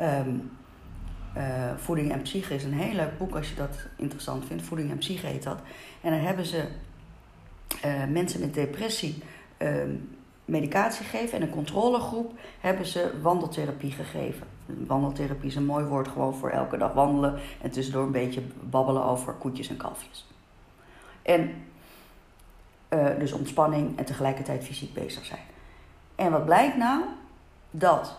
Um, 0.00 0.50
Voeding 1.76 2.12
en 2.12 2.22
Psyche 2.22 2.54
is 2.54 2.64
een 2.64 2.72
heel 2.72 2.94
leuk 2.94 3.18
boek 3.18 3.34
als 3.36 3.48
je 3.48 3.54
dat 3.54 3.86
interessant 3.96 4.46
vindt. 4.46 4.62
Voeding 4.62 4.90
en 4.90 4.98
Psyche 4.98 5.26
heet 5.26 5.42
dat. 5.42 5.58
En 6.00 6.10
dan 6.10 6.20
hebben 6.20 6.46
ze 6.46 6.64
mensen 8.08 8.40
met 8.40 8.54
depressie 8.54 9.22
um, 9.58 10.15
medicatie 10.46 11.04
gegeven. 11.04 11.38
En 11.38 11.42
een 11.42 11.54
controlegroep 11.54 12.38
hebben 12.60 12.86
ze 12.86 13.20
wandeltherapie 13.22 13.92
gegeven. 13.92 14.46
Wandeltherapie 14.66 15.48
is 15.48 15.54
een 15.54 15.64
mooi 15.64 15.84
woord 15.84 16.08
gewoon 16.08 16.34
voor 16.34 16.50
elke 16.50 16.76
dag 16.76 16.92
wandelen. 16.92 17.38
En 17.62 17.70
tussendoor 17.70 18.02
een 18.02 18.12
beetje 18.12 18.42
babbelen 18.60 19.04
over 19.04 19.32
koetjes 19.32 19.68
en 19.68 19.76
kalfjes. 19.76 20.26
En 21.22 21.64
uh, 22.90 23.18
dus 23.18 23.32
ontspanning 23.32 23.98
en 23.98 24.04
tegelijkertijd 24.04 24.64
fysiek 24.64 24.94
bezig 24.94 25.24
zijn. 25.24 25.40
En 26.14 26.30
wat 26.30 26.44
blijkt 26.44 26.76
nou? 26.76 27.04
Dat 27.70 28.18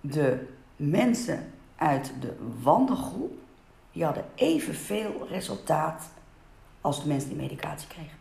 de 0.00 0.46
mensen 0.76 1.52
uit 1.76 2.12
de 2.20 2.36
wandelgroep, 2.62 3.32
die 3.92 4.04
hadden 4.04 4.24
evenveel 4.34 5.26
resultaat 5.28 6.10
als 6.80 7.02
de 7.02 7.08
mensen 7.08 7.28
die 7.28 7.38
medicatie 7.38 7.88
kregen. 7.88 8.17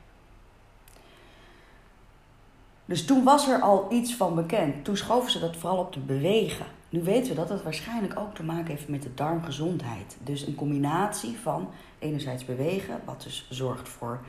Dus 2.87 3.05
toen 3.05 3.23
was 3.23 3.47
er 3.47 3.61
al 3.61 3.87
iets 3.91 4.15
van 4.15 4.35
bekend. 4.35 4.85
Toen 4.85 4.97
schoven 4.97 5.31
ze 5.31 5.39
dat 5.39 5.55
vooral 5.55 5.79
op 5.79 5.91
te 5.91 5.99
bewegen. 5.99 6.65
Nu 6.89 7.03
weten 7.03 7.29
we 7.29 7.35
dat 7.35 7.49
het 7.49 7.63
waarschijnlijk 7.63 8.19
ook 8.19 8.35
te 8.35 8.43
maken 8.43 8.67
heeft 8.67 8.87
met 8.87 9.01
de 9.01 9.13
darmgezondheid. 9.13 10.17
Dus 10.23 10.47
een 10.47 10.55
combinatie 10.55 11.37
van 11.37 11.69
enerzijds 11.99 12.45
bewegen, 12.45 13.01
wat 13.05 13.23
dus 13.23 13.47
zorgt 13.49 13.89
voor 13.89 14.19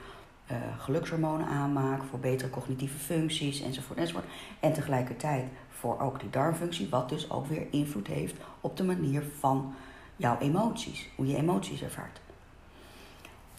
uh, 0.51 0.57
gelukshormonen 0.79 1.47
aanmaak, 1.47 2.03
voor 2.11 2.19
betere 2.19 2.51
cognitieve 2.51 2.99
functies 2.99 3.61
enzovoort, 3.61 3.99
enzovoort. 3.99 4.25
En 4.61 4.73
tegelijkertijd 4.73 5.45
voor 5.69 6.01
ook 6.01 6.21
die 6.21 6.31
darmfunctie, 6.31 6.89
wat 6.89 7.09
dus 7.09 7.31
ook 7.31 7.47
weer 7.47 7.67
invloed 7.71 8.07
heeft 8.07 8.35
op 8.61 8.77
de 8.77 8.85
manier 8.85 9.23
van 9.39 9.75
jouw 10.17 10.39
emoties, 10.39 11.09
hoe 11.17 11.27
je 11.27 11.37
emoties 11.37 11.83
ervaart. 11.83 12.21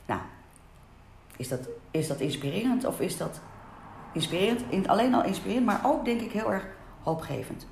Nou, 0.05 0.21
is 1.37 1.47
dat, 1.47 1.67
is 1.91 2.07
dat 2.07 2.19
inspirerend 2.19 2.85
of 2.85 2.99
is 2.99 3.17
dat 3.17 3.41
inspirerend. 4.13 4.87
Alleen 4.87 5.13
al 5.13 5.23
inspirerend, 5.23 5.65
maar 5.65 5.81
ook 5.85 6.05
denk 6.05 6.21
ik 6.21 6.31
heel 6.31 6.51
erg 6.51 6.65
hoopgevend. 7.03 7.67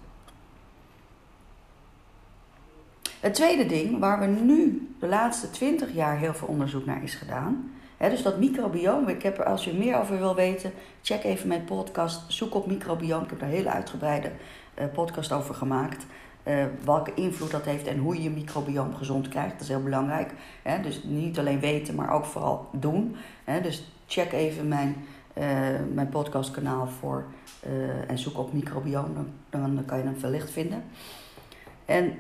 Het 3.20 3.34
tweede 3.34 3.66
ding 3.66 4.00
waar 4.00 4.20
we 4.20 4.26
nu 4.26 4.90
de 5.00 5.08
laatste 5.08 5.50
20 5.50 5.94
jaar 5.94 6.18
heel 6.18 6.34
veel 6.34 6.48
onderzoek 6.48 6.86
naar 6.86 7.04
is 7.04 7.16
gedaan. 7.16 7.72
Hè, 7.98 8.10
dus 8.10 8.22
dat 8.22 8.38
microbiome. 8.38 9.12
Ik 9.12 9.24
heb 9.24 9.38
er, 9.38 9.46
als 9.46 9.64
je 9.64 9.74
meer 9.74 10.00
over 10.00 10.18
wil 10.18 10.36
weten, 10.36 10.72
check 11.02 11.24
even 11.24 11.48
mijn 11.48 11.64
podcast. 11.64 12.22
Zoek 12.28 12.56
op 12.56 12.68
microbiome. 12.68 13.24
Ik 13.24 13.30
heb 13.30 13.40
daar 13.40 13.50
een 13.50 13.56
hele 13.56 13.72
uitgebreide 13.72 14.32
uh, 14.80 14.86
podcast 14.94 15.32
over 15.32 15.56
gemaakt. 15.56 16.06
Uh, 16.44 16.66
welke 16.84 17.14
invloed 17.14 17.52
dat 17.52 17.66
heeft 17.66 17.88
en 17.88 17.98
hoe 17.98 18.16
je 18.16 18.24
je 18.24 18.30
microbiome 18.30 18.96
gezond 18.96 19.28
krijgt. 19.28 19.52
Dat 19.52 19.62
is 19.62 19.68
heel 19.68 19.84
belangrijk. 19.84 20.32
Hè? 20.62 20.82
Dus 20.82 21.04
niet 21.04 21.40
alleen 21.40 21.60
weten, 21.60 21.96
maar 21.96 22.14
ook 22.14 22.26
vooral 22.26 22.70
doen. 22.72 23.16
Hè? 23.44 23.62
Dus 23.62 23.92
check 24.08 24.32
even 24.32 24.68
mijn 24.68 24.96
mijn 25.94 26.10
podcastkanaal 26.10 26.88
voor 26.88 27.26
uh, 27.68 28.10
en 28.10 28.18
zoek 28.18 28.38
op 28.38 28.54
microbiome, 28.54 29.14
dan, 29.50 29.84
kan 29.86 29.98
je 29.98 30.04
hem 30.04 30.20
wellicht 30.22 30.50
vinden. 30.50 30.84
En 31.86 32.14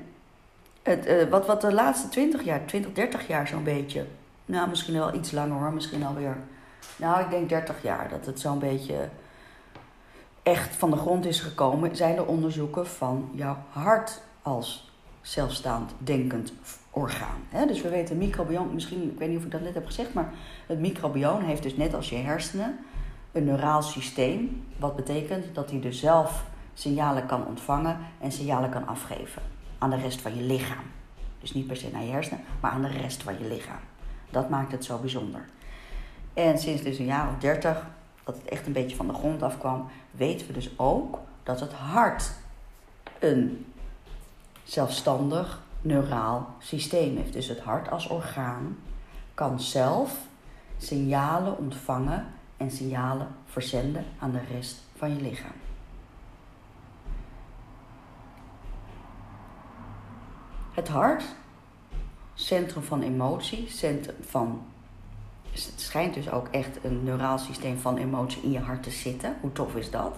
het, 0.83 1.07
uh, 1.07 1.29
wat, 1.29 1.45
wat 1.45 1.61
de 1.61 1.73
laatste 1.73 2.09
20 2.09 2.43
jaar, 2.43 2.65
20, 2.65 2.93
30 2.93 3.27
jaar 3.27 3.47
zo'n 3.47 3.63
beetje, 3.63 4.05
nou 4.45 4.69
misschien 4.69 4.93
wel 4.93 5.13
iets 5.13 5.31
langer 5.31 5.59
hoor, 5.59 5.73
misschien 5.73 6.03
alweer, 6.03 6.37
nou 6.95 7.21
ik 7.21 7.29
denk 7.29 7.49
30 7.49 7.83
jaar 7.83 8.09
dat 8.09 8.25
het 8.25 8.39
zo'n 8.39 8.59
beetje 8.59 9.09
echt 10.43 10.75
van 10.75 10.91
de 10.91 10.97
grond 10.97 11.25
is 11.25 11.39
gekomen, 11.39 11.95
zijn 11.95 12.15
de 12.15 12.25
onderzoeken 12.25 12.87
van 12.87 13.29
jouw 13.33 13.57
hart 13.69 14.21
als 14.41 14.91
zelfstaand 15.21 15.91
denkend 15.97 16.53
orgaan. 16.91 17.67
Dus 17.67 17.81
we 17.81 17.89
weten 17.89 18.17
microbiome, 18.17 18.73
misschien, 18.73 19.11
ik 19.11 19.19
weet 19.19 19.29
niet 19.29 19.37
of 19.37 19.43
ik 19.43 19.51
dat 19.51 19.61
net 19.61 19.73
heb 19.73 19.85
gezegd, 19.85 20.13
maar 20.13 20.33
het 20.67 20.79
microbiome 20.79 21.45
heeft 21.45 21.63
dus 21.63 21.75
net 21.75 21.93
als 21.93 22.09
je 22.09 22.15
hersenen 22.15 22.79
een 23.37 23.45
neuraal 23.45 23.81
systeem. 23.81 24.65
Wat 24.77 24.95
betekent 24.95 25.55
dat 25.55 25.69
hij 25.69 25.79
dus 25.79 25.99
zelf 25.99 26.45
signalen 26.73 27.25
kan 27.25 27.45
ontvangen 27.45 27.97
en 28.19 28.31
signalen 28.31 28.69
kan 28.69 28.87
afgeven 28.87 29.41
aan 29.77 29.89
de 29.89 29.95
rest 29.95 30.21
van 30.21 30.35
je 30.35 30.41
lichaam. 30.41 30.83
Dus 31.39 31.53
niet 31.53 31.67
per 31.67 31.75
se 31.75 31.89
naar 31.91 32.03
je 32.03 32.11
hersenen, 32.11 32.43
maar 32.59 32.71
aan 32.71 32.81
de 32.81 32.87
rest 32.87 33.23
van 33.23 33.33
je 33.39 33.47
lichaam. 33.47 33.79
Dat 34.29 34.49
maakt 34.49 34.71
het 34.71 34.85
zo 34.85 34.97
bijzonder. 34.97 35.45
En 36.33 36.57
sinds 36.57 36.81
dus 36.81 36.99
een 36.99 37.05
jaar 37.05 37.29
of 37.29 37.37
dertig, 37.39 37.85
dat 38.23 38.35
het 38.35 38.45
echt 38.45 38.65
een 38.67 38.73
beetje 38.73 38.95
van 38.95 39.07
de 39.07 39.13
grond 39.13 39.43
afkwam, 39.43 39.87
weten 40.11 40.47
we 40.47 40.53
dus 40.53 40.69
ook 40.75 41.19
dat 41.43 41.59
het 41.59 41.73
hart 41.73 42.31
een 43.19 43.65
zelfstandig 44.63 45.61
neuraal 45.81 46.55
systeem 46.59 47.17
heeft. 47.17 47.33
Dus 47.33 47.47
het 47.47 47.59
hart 47.59 47.91
als 47.91 48.07
orgaan 48.07 48.77
kan 49.33 49.59
zelf 49.59 50.17
signalen 50.77 51.57
ontvangen 51.57 52.25
en 52.57 52.71
signalen 52.71 53.27
verzenden 53.45 54.05
aan 54.19 54.31
de 54.31 54.41
rest 54.51 54.83
van 54.95 55.15
je 55.15 55.21
lichaam. 55.21 55.51
Het 60.73 60.87
hart, 60.87 61.23
centrum 62.33 62.83
van 62.83 63.01
emotie, 63.01 63.69
centrum 63.69 64.15
van. 64.21 64.65
Het 65.51 65.73
schijnt 65.75 66.13
dus 66.13 66.31
ook 66.31 66.47
echt 66.47 66.83
een 66.83 67.03
neuraal 67.03 67.37
systeem 67.37 67.77
van 67.77 67.97
emotie 67.97 68.41
in 68.41 68.51
je 68.51 68.59
hart 68.59 68.83
te 68.83 68.91
zitten. 68.91 69.37
Hoe 69.41 69.51
tof 69.51 69.75
is 69.75 69.91
dat? 69.91 70.15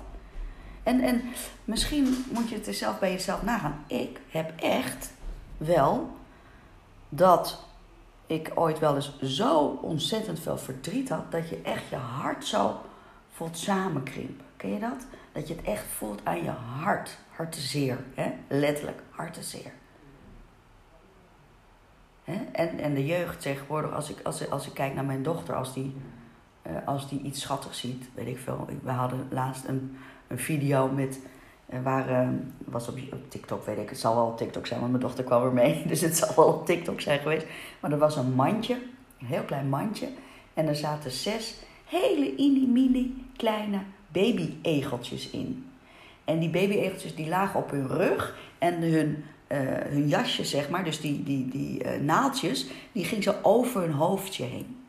En, 0.84 1.01
en 1.01 1.22
misschien 1.65 2.25
moet 2.31 2.50
je 2.50 2.55
het 2.55 2.75
zelf 2.75 3.00
bij 3.00 3.12
jezelf 3.12 3.43
nagaan. 3.43 3.84
Ik 3.88 4.19
heb 4.29 4.53
echt 4.60 5.12
wel 5.58 6.10
dat 7.10 7.65
ik 8.29 8.51
ooit 8.55 8.79
wel 8.79 8.95
eens 8.95 9.19
zo 9.21 9.79
ontzettend 9.81 10.39
veel 10.39 10.57
verdriet 10.57 11.09
had 11.09 11.31
dat 11.31 11.50
je 11.50 11.62
echt 11.62 11.89
je 11.89 11.95
hart 11.95 12.45
zo 12.45 12.81
voelt 13.31 13.57
samenkrimpen. 13.57 14.45
Ken 14.57 14.74
je 14.74 14.79
dat? 14.79 15.05
Dat 15.31 15.48
je 15.48 15.55
het 15.55 15.65
echt 15.65 15.83
voelt 15.83 16.21
aan 16.24 16.43
je 16.43 16.50
hart. 16.50 17.17
Hartezeer, 17.29 18.03
hè? 18.13 18.31
letterlijk 18.48 19.01
hartezeer. 19.09 19.71
Hè? 22.24 22.45
En, 22.51 22.79
en 22.79 22.93
de 22.93 23.05
jeugd 23.05 23.41
tegenwoordig, 23.41 23.93
als 23.93 24.09
ik, 24.09 24.17
als, 24.24 24.50
als 24.50 24.67
ik 24.67 24.74
kijk 24.74 24.93
naar 24.93 25.05
mijn 25.05 25.24
dochter, 25.24 25.55
als 25.55 25.74
die, 25.74 25.95
uh, 26.67 26.88
als 26.88 27.09
die 27.09 27.21
iets 27.21 27.41
schattigs 27.41 27.79
ziet, 27.79 28.09
weet 28.13 28.27
ik 28.27 28.38
veel. 28.38 28.67
We 28.83 28.91
hadden 28.91 29.27
laatst 29.29 29.65
een, 29.67 29.98
een 30.27 30.39
video 30.39 30.88
met 30.88 31.19
waar, 31.83 32.09
uh, 32.09 32.29
was 32.65 32.88
op, 32.88 32.97
op, 33.11 33.29
TikTok, 33.29 33.65
weet 33.65 33.77
ik. 33.77 33.89
Het 33.89 33.99
zal 33.99 34.15
wel 34.15 34.25
op 34.25 34.38
TikTok 34.38 34.67
zijn, 34.67 34.79
want 34.79 34.91
mijn 34.91 35.03
dochter 35.03 35.23
kwam 35.23 35.43
er 35.43 35.53
mee. 35.53 35.83
Dus 35.88 36.01
het 36.01 36.17
zal 36.17 36.35
wel 36.35 36.45
op 36.45 36.65
TikTok 36.65 37.01
zijn 37.01 37.19
geweest. 37.19 37.45
Maar 37.79 37.91
er 37.91 37.97
was 37.97 38.15
een 38.15 38.33
mandje, 38.33 38.73
een 39.19 39.25
heel 39.25 39.43
klein 39.43 39.69
mandje. 39.69 40.07
En 40.53 40.67
er 40.67 40.75
zaten 40.75 41.11
zes 41.11 41.55
hele 41.85 42.33
mini 42.67 43.25
kleine 43.38 43.79
baby-egeltjes 44.07 45.29
in. 45.29 45.69
En 46.25 46.39
die 46.39 46.49
baby-egeltjes 46.49 47.15
die 47.15 47.27
lagen 47.27 47.59
op 47.59 47.71
hun 47.71 47.88
rug. 47.88 48.38
En 48.57 48.81
hun 48.81 49.23
hun 49.89 50.07
jasje, 50.07 50.45
zeg 50.45 50.69
maar, 50.69 50.83
dus 50.83 51.01
die, 51.01 51.23
die, 51.23 51.47
die 51.47 51.83
uh, 51.83 52.01
naaldjes, 52.01 52.67
die 52.91 53.05
ging 53.05 53.23
zo 53.23 53.33
over 53.41 53.81
hun 53.81 53.91
hoofdje 53.91 54.43
heen. 54.43 54.79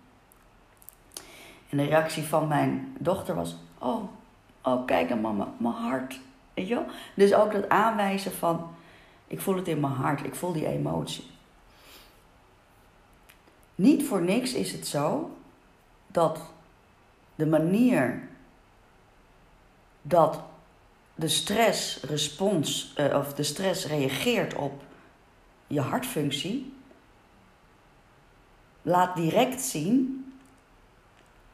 En 1.69 1.77
de 1.77 1.85
reactie 1.85 2.23
van 2.23 2.49
mijn 2.49 2.97
dochter 2.99 3.35
was: 3.35 3.57
Oh, 3.79 4.05
oh 4.63 4.87
kijk 4.87 5.09
dan, 5.09 5.21
mama, 5.21 5.49
mijn 5.57 5.75
hart. 5.75 6.21
Weet 6.55 6.69
je? 6.69 6.85
Dus 7.15 7.35
ook 7.35 7.53
dat 7.53 7.69
aanwijzen 7.69 8.33
van: 8.33 8.71
Ik 9.27 9.41
voel 9.41 9.57
het 9.57 9.69
in 9.69 9.81
mijn 9.81 9.93
hart, 9.93 10.25
ik 10.25 10.35
voel 10.35 10.53
die 10.53 10.67
emotie. 10.67 11.31
Niet 13.75 14.07
voor 14.07 14.23
niks 14.23 14.53
is 14.53 14.73
het 14.73 14.87
zo 14.87 15.37
dat 16.07 16.41
de 17.35 17.47
manier 17.47 18.29
dat 20.03 20.41
de 21.15 21.29
stressrespons 21.29 22.95
uh, 22.97 23.17
of 23.17 23.35
de 23.35 23.43
stress 23.43 23.87
reageert 23.87 24.55
op 24.55 24.83
je 25.67 25.81
hartfunctie, 25.81 26.75
laat 28.83 29.17
direct 29.17 29.61
zien 29.61 30.25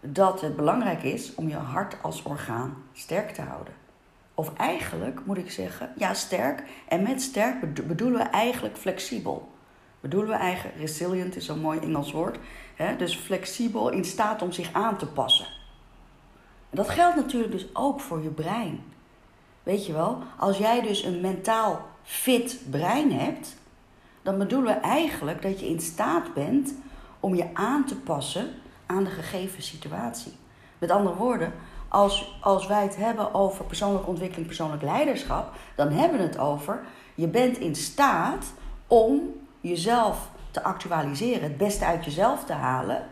dat 0.00 0.40
het 0.40 0.56
belangrijk 0.56 1.02
is 1.02 1.34
om 1.34 1.48
je 1.48 1.56
hart 1.56 2.02
als 2.02 2.22
orgaan 2.22 2.84
sterk 2.92 3.30
te 3.30 3.42
houden. 3.42 3.74
Of 4.38 4.54
eigenlijk 4.54 5.20
moet 5.24 5.38
ik 5.38 5.50
zeggen, 5.50 5.92
ja, 5.96 6.14
sterk. 6.14 6.62
En 6.88 7.02
met 7.02 7.22
sterk 7.22 7.86
bedoelen 7.88 8.18
we 8.18 8.28
eigenlijk 8.28 8.76
flexibel. 8.76 9.48
Bedoelen 10.00 10.30
we 10.30 10.36
eigenlijk, 10.36 10.78
resilient 10.78 11.36
is 11.36 11.44
zo'n 11.44 11.60
mooi 11.60 11.78
Engels 11.78 12.12
woord. 12.12 12.38
Hè? 12.74 12.96
Dus 12.96 13.16
flexibel 13.16 13.90
in 13.90 14.04
staat 14.04 14.42
om 14.42 14.52
zich 14.52 14.72
aan 14.72 14.96
te 14.96 15.06
passen. 15.06 15.46
En 16.70 16.76
dat 16.76 16.88
geldt 16.88 17.16
natuurlijk 17.16 17.52
dus 17.52 17.66
ook 17.72 18.00
voor 18.00 18.22
je 18.22 18.28
brein. 18.28 18.84
Weet 19.62 19.86
je 19.86 19.92
wel, 19.92 20.18
als 20.38 20.58
jij 20.58 20.80
dus 20.80 21.02
een 21.02 21.20
mentaal 21.20 21.86
fit 22.02 22.60
brein 22.70 23.12
hebt, 23.12 23.56
dan 24.22 24.38
bedoelen 24.38 24.74
we 24.74 24.80
eigenlijk 24.80 25.42
dat 25.42 25.60
je 25.60 25.68
in 25.68 25.80
staat 25.80 26.34
bent 26.34 26.74
om 27.20 27.34
je 27.34 27.54
aan 27.54 27.84
te 27.84 27.96
passen 27.96 28.48
aan 28.86 29.04
de 29.04 29.10
gegeven 29.10 29.62
situatie. 29.62 30.32
Met 30.78 30.90
andere 30.90 31.16
woorden, 31.16 31.52
als, 31.88 32.38
als 32.40 32.66
wij 32.66 32.82
het 32.82 32.96
hebben 32.96 33.34
over 33.34 33.64
persoonlijke 33.64 34.08
ontwikkeling, 34.08 34.46
persoonlijk 34.46 34.82
leiderschap, 34.82 35.52
dan 35.74 35.90
hebben 35.90 36.18
we 36.18 36.24
het 36.24 36.38
over 36.38 36.84
je 37.16 37.28
bent 37.28 37.58
in 37.58 37.74
staat 37.74 38.52
om 38.86 39.20
jezelf 39.60 40.30
te 40.50 40.62
actualiseren, 40.62 41.42
het 41.42 41.56
beste 41.56 41.84
uit 41.84 42.04
jezelf 42.04 42.44
te 42.44 42.52
halen, 42.52 43.06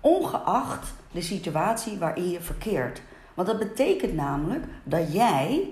ongeacht 0.00 0.94
de 1.10 1.20
situatie 1.20 1.98
waarin 1.98 2.30
je 2.30 2.40
verkeert. 2.40 3.02
Want 3.34 3.48
dat 3.48 3.58
betekent 3.58 4.14
namelijk 4.14 4.64
dat 4.84 5.12
jij 5.12 5.68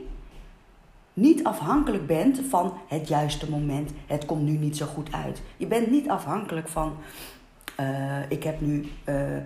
niet 1.12 1.44
afhankelijk 1.44 2.06
bent 2.06 2.40
van 2.48 2.72
het 2.88 3.08
juiste 3.08 3.50
moment. 3.50 3.90
Het 4.06 4.24
komt 4.24 4.42
nu 4.42 4.56
niet 4.56 4.76
zo 4.76 4.86
goed 4.86 5.12
uit. 5.12 5.42
Je 5.56 5.66
bent 5.66 5.90
niet 5.90 6.08
afhankelijk 6.08 6.68
van. 6.68 6.96
Uh, 7.80 8.30
ik 8.30 8.42
heb 8.44 8.60
nu 8.60 8.90
uh, 9.04 9.36
uh, 9.36 9.42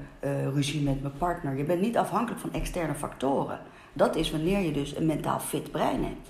ruzie 0.55 0.83
met 0.83 1.03
mijn 1.03 1.17
partner. 1.19 1.57
Je 1.57 1.65
bent 1.65 1.81
niet 1.81 1.97
afhankelijk 1.97 2.41
van 2.41 2.53
externe 2.53 2.95
factoren. 2.95 3.61
Dat 3.93 4.17
is 4.17 4.31
wanneer 4.31 4.59
je 4.59 4.73
dus 4.73 4.97
een 4.97 5.07
mentaal 5.07 5.41
fit 5.41 5.71
brein 5.71 6.05
hebt. 6.05 6.29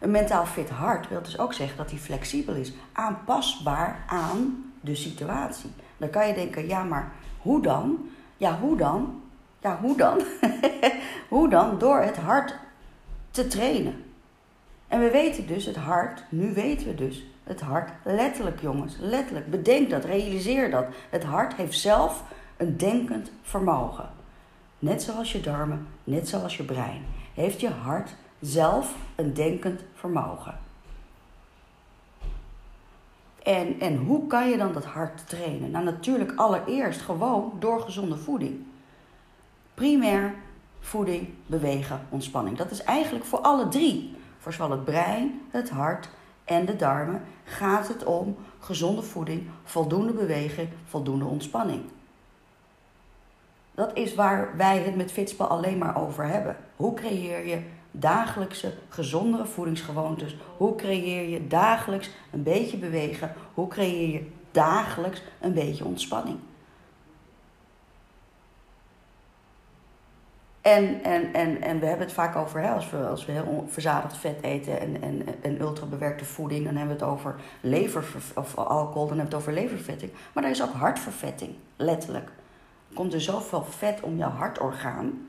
Een 0.00 0.10
mentaal 0.10 0.46
fit 0.46 0.70
hart 0.70 1.08
wil 1.08 1.22
dus 1.22 1.38
ook 1.38 1.52
zeggen 1.52 1.76
dat 1.76 1.90
hij 1.90 1.98
flexibel 1.98 2.54
is, 2.54 2.72
aanpasbaar 2.92 4.04
aan 4.06 4.72
de 4.80 4.94
situatie. 4.94 5.70
Dan 5.96 6.10
kan 6.10 6.26
je 6.26 6.34
denken, 6.34 6.66
ja, 6.66 6.82
maar 6.82 7.12
hoe 7.38 7.62
dan? 7.62 8.08
Ja, 8.36 8.58
hoe 8.58 8.76
dan? 8.76 9.22
Ja, 9.60 9.78
hoe 9.80 9.96
dan? 9.96 10.22
hoe 11.28 11.48
dan? 11.48 11.78
Door 11.78 12.00
het 12.00 12.16
hart 12.16 12.56
te 13.30 13.46
trainen. 13.46 14.04
En 14.88 15.00
we 15.00 15.10
weten 15.10 15.46
dus 15.46 15.64
het 15.64 15.76
hart, 15.76 16.24
nu 16.28 16.54
weten 16.54 16.86
we 16.86 16.94
dus 16.94 17.26
het 17.46 17.60
hart 17.60 17.90
letterlijk, 18.02 18.60
jongens, 18.60 18.96
letterlijk. 19.00 19.50
Bedenk 19.50 19.90
dat, 19.90 20.04
realiseer 20.04 20.70
dat. 20.70 20.86
Het 21.10 21.24
hart 21.24 21.54
heeft 21.54 21.78
zelf 21.78 22.24
een 22.56 22.76
denkend 22.76 23.30
vermogen. 23.42 24.08
Net 24.78 25.02
zoals 25.02 25.32
je 25.32 25.40
darmen, 25.40 25.86
net 26.04 26.28
zoals 26.28 26.56
je 26.56 26.62
brein, 26.62 27.02
heeft 27.34 27.60
je 27.60 27.70
hart 27.70 28.14
zelf 28.40 28.96
een 29.14 29.34
denkend 29.34 29.80
vermogen. 29.94 30.58
En, 33.42 33.80
en 33.80 33.96
hoe 33.96 34.26
kan 34.26 34.48
je 34.48 34.56
dan 34.56 34.72
dat 34.72 34.84
hart 34.84 35.28
trainen? 35.28 35.70
Nou, 35.70 35.84
natuurlijk 35.84 36.32
allereerst 36.36 37.00
gewoon 37.00 37.52
door 37.58 37.80
gezonde 37.80 38.16
voeding. 38.16 38.66
Primair 39.74 40.34
voeding, 40.80 41.28
bewegen, 41.46 42.00
ontspanning. 42.08 42.56
Dat 42.56 42.70
is 42.70 42.82
eigenlijk 42.82 43.24
voor 43.24 43.38
alle 43.38 43.68
drie. 43.68 44.14
Voor 44.38 44.52
zowel 44.52 44.70
het 44.70 44.84
brein, 44.84 45.40
het 45.50 45.70
hart 45.70 46.08
en 46.46 46.64
de 46.64 46.76
darmen 46.76 47.22
gaat 47.44 47.88
het 47.88 48.04
om 48.04 48.36
gezonde 48.58 49.02
voeding, 49.02 49.48
voldoende 49.64 50.12
beweging, 50.12 50.68
voldoende 50.84 51.24
ontspanning. 51.24 51.82
Dat 53.74 53.90
is 53.94 54.14
waar 54.14 54.56
wij 54.56 54.78
het 54.78 54.96
met 54.96 55.12
Fitspel 55.12 55.46
alleen 55.46 55.78
maar 55.78 56.02
over 56.02 56.24
hebben. 56.24 56.56
Hoe 56.76 56.94
creëer 56.94 57.46
je 57.46 57.60
dagelijkse 57.90 58.72
gezondere 58.88 59.46
voedingsgewoontes? 59.46 60.36
Hoe 60.56 60.74
creëer 60.74 61.28
je 61.28 61.46
dagelijks 61.46 62.10
een 62.32 62.42
beetje 62.42 62.76
bewegen? 62.76 63.32
Hoe 63.54 63.68
creëer 63.68 64.12
je 64.12 64.30
dagelijks 64.50 65.22
een 65.40 65.54
beetje 65.54 65.84
ontspanning? 65.84 66.38
En, 70.66 71.02
en, 71.04 71.34
en, 71.34 71.62
en 71.62 71.78
we 71.80 71.86
hebben 71.86 72.06
het 72.06 72.14
vaak 72.14 72.36
over, 72.36 72.72
als, 72.72 72.90
we, 72.90 72.96
als 72.96 73.26
we 73.26 73.32
heel 73.32 73.66
verzadigd 73.68 74.16
vet 74.16 74.42
eten 74.42 74.80
en, 74.80 75.02
en, 75.02 75.42
en 75.42 75.60
ultrabewerkte 75.60 76.24
voeding, 76.24 76.64
dan 76.64 76.76
hebben 76.76 76.96
we 76.96 77.02
het 77.02 77.12
over 77.12 77.34
lever 77.60 78.04
of 78.34 78.56
alcohol, 78.56 79.06
dan 79.06 79.18
hebben 79.18 79.18
we 79.18 79.22
het 79.22 79.34
over 79.34 79.52
levervetting. 79.52 80.10
Maar 80.32 80.44
er 80.44 80.50
is 80.50 80.62
ook 80.62 80.72
hartvervetting, 80.72 81.54
letterlijk. 81.76 82.28
Er 82.88 82.94
komt 82.94 83.12
er 83.12 83.20
zoveel 83.20 83.64
vet 83.64 84.00
om 84.00 84.16
jouw 84.16 84.30
hartorgaan, 84.30 85.28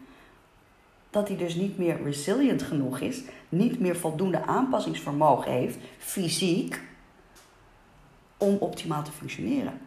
dat 1.09 1.27
hij 1.27 1.37
dus 1.37 1.55
niet 1.55 1.77
meer 1.77 2.03
resilient 2.03 2.63
genoeg 2.63 2.99
is, 2.99 3.21
niet 3.49 3.79
meer 3.79 3.95
voldoende 3.95 4.45
aanpassingsvermogen 4.45 5.51
heeft, 5.51 5.77
fysiek, 5.97 6.81
om 8.37 8.55
optimaal 8.55 9.03
te 9.03 9.11
functioneren. 9.11 9.79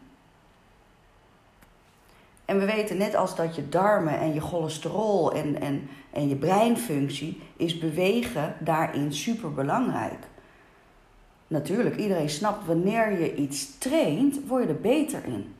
En 2.51 2.59
we 2.59 2.65
weten 2.65 2.97
net 2.97 3.15
als 3.15 3.37
dat 3.37 3.55
je 3.57 3.69
darmen 3.69 4.19
en 4.19 4.35
je 4.35 4.41
cholesterol 4.41 5.33
en, 5.33 5.61
en, 5.61 5.89
en 6.11 6.29
je 6.29 6.37
breinfunctie 6.37 7.41
is 7.57 7.79
bewegen 7.79 8.55
daarin 8.59 9.13
super 9.15 9.55
belangrijk. 9.55 10.19
Natuurlijk, 11.47 11.97
iedereen 11.97 12.31
snapt 12.31 12.67
wanneer 12.67 13.21
je 13.21 13.35
iets 13.35 13.79
traint, 13.79 14.47
word 14.47 14.63
je 14.63 14.69
er 14.69 14.81
beter 14.81 15.25
in. 15.25 15.55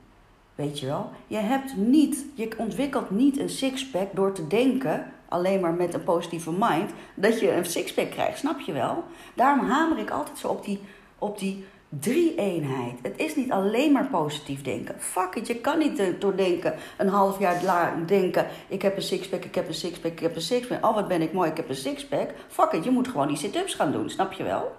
Weet 0.55 0.79
je 0.79 0.87
wel? 0.87 1.11
Je 1.27 1.37
hebt 1.37 1.77
niet, 1.77 2.25
je 2.35 2.49
ontwikkelt 2.57 3.11
niet 3.11 3.39
een 3.39 3.49
sixpack 3.49 4.09
door 4.15 4.33
te 4.33 4.47
denken, 4.47 5.13
alleen 5.29 5.61
maar 5.61 5.75
met 5.75 5.95
een 5.95 6.05
positieve 6.05 6.53
mind, 6.53 6.91
dat 7.15 7.41
je 7.41 7.53
een 7.53 7.65
sixpack 7.67 8.11
krijgt. 8.11 8.39
Snap 8.39 8.61
je 8.61 8.73
wel? 8.73 9.05
Daarom 9.35 9.67
hamer 9.67 9.99
ik 9.99 10.11
altijd 10.11 10.39
zo 10.39 10.49
op 10.49 10.65
die, 10.65 10.81
op 11.19 11.39
die 11.39 11.65
drie-eenheid. 11.99 12.99
Het 13.03 13.15
is 13.17 13.37
niet 13.37 13.51
alleen 13.51 13.93
maar 13.93 14.07
positief 14.07 14.63
denken. 14.63 14.95
Fuck 14.99 15.35
it, 15.35 15.47
je 15.47 15.55
kan 15.55 15.79
niet 15.79 16.03
doordenken, 16.19 16.75
een 16.99 17.09
half 17.09 17.39
jaar 17.39 18.07
denken... 18.07 18.47
ik 18.69 18.83
heb 18.83 18.97
een 18.97 19.03
sixpack, 19.03 19.45
ik 19.45 19.55
heb 19.55 19.69
een 19.69 19.75
sixpack, 19.75 20.13
ik 20.13 20.21
heb 20.21 20.37
een 20.37 20.43
sixpack. 20.43 20.85
Oh, 20.85 20.95
wat 20.95 21.09
ben 21.09 21.23
ik 21.23 21.33
mooi, 21.33 21.51
ik 21.51 21.57
heb 21.57 21.69
een 21.69 21.75
sixpack. 21.75 22.31
Fuck 22.49 22.73
it, 22.73 22.85
je 22.85 22.91
moet 22.91 23.09
gewoon 23.09 23.29
die 23.29 23.37
sit-ups 23.37 23.75
gaan 23.75 23.93
doen, 23.93 24.11
snap 24.11 24.33
je 24.33 24.43
wel? 24.43 24.73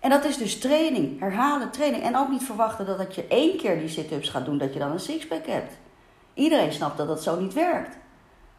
En 0.00 0.10
dat 0.10 0.24
is 0.24 0.36
dus 0.36 0.58
training, 0.58 1.20
herhalen 1.20 1.70
training. 1.70 2.02
En 2.02 2.16
ook 2.16 2.28
niet 2.28 2.44
verwachten 2.44 2.86
dat, 2.86 2.98
dat 2.98 3.14
je 3.14 3.26
één 3.26 3.56
keer 3.56 3.78
die 3.78 3.88
sit-ups 3.88 4.28
gaat 4.28 4.44
doen, 4.44 4.58
dat 4.58 4.72
je 4.72 4.78
dan 4.78 4.90
een 4.90 5.00
sixpack 5.00 5.46
hebt. 5.46 5.72
Iedereen 6.34 6.72
snapt 6.72 6.96
dat 6.96 7.06
dat 7.08 7.22
zo 7.22 7.40
niet 7.40 7.52
werkt. 7.52 7.96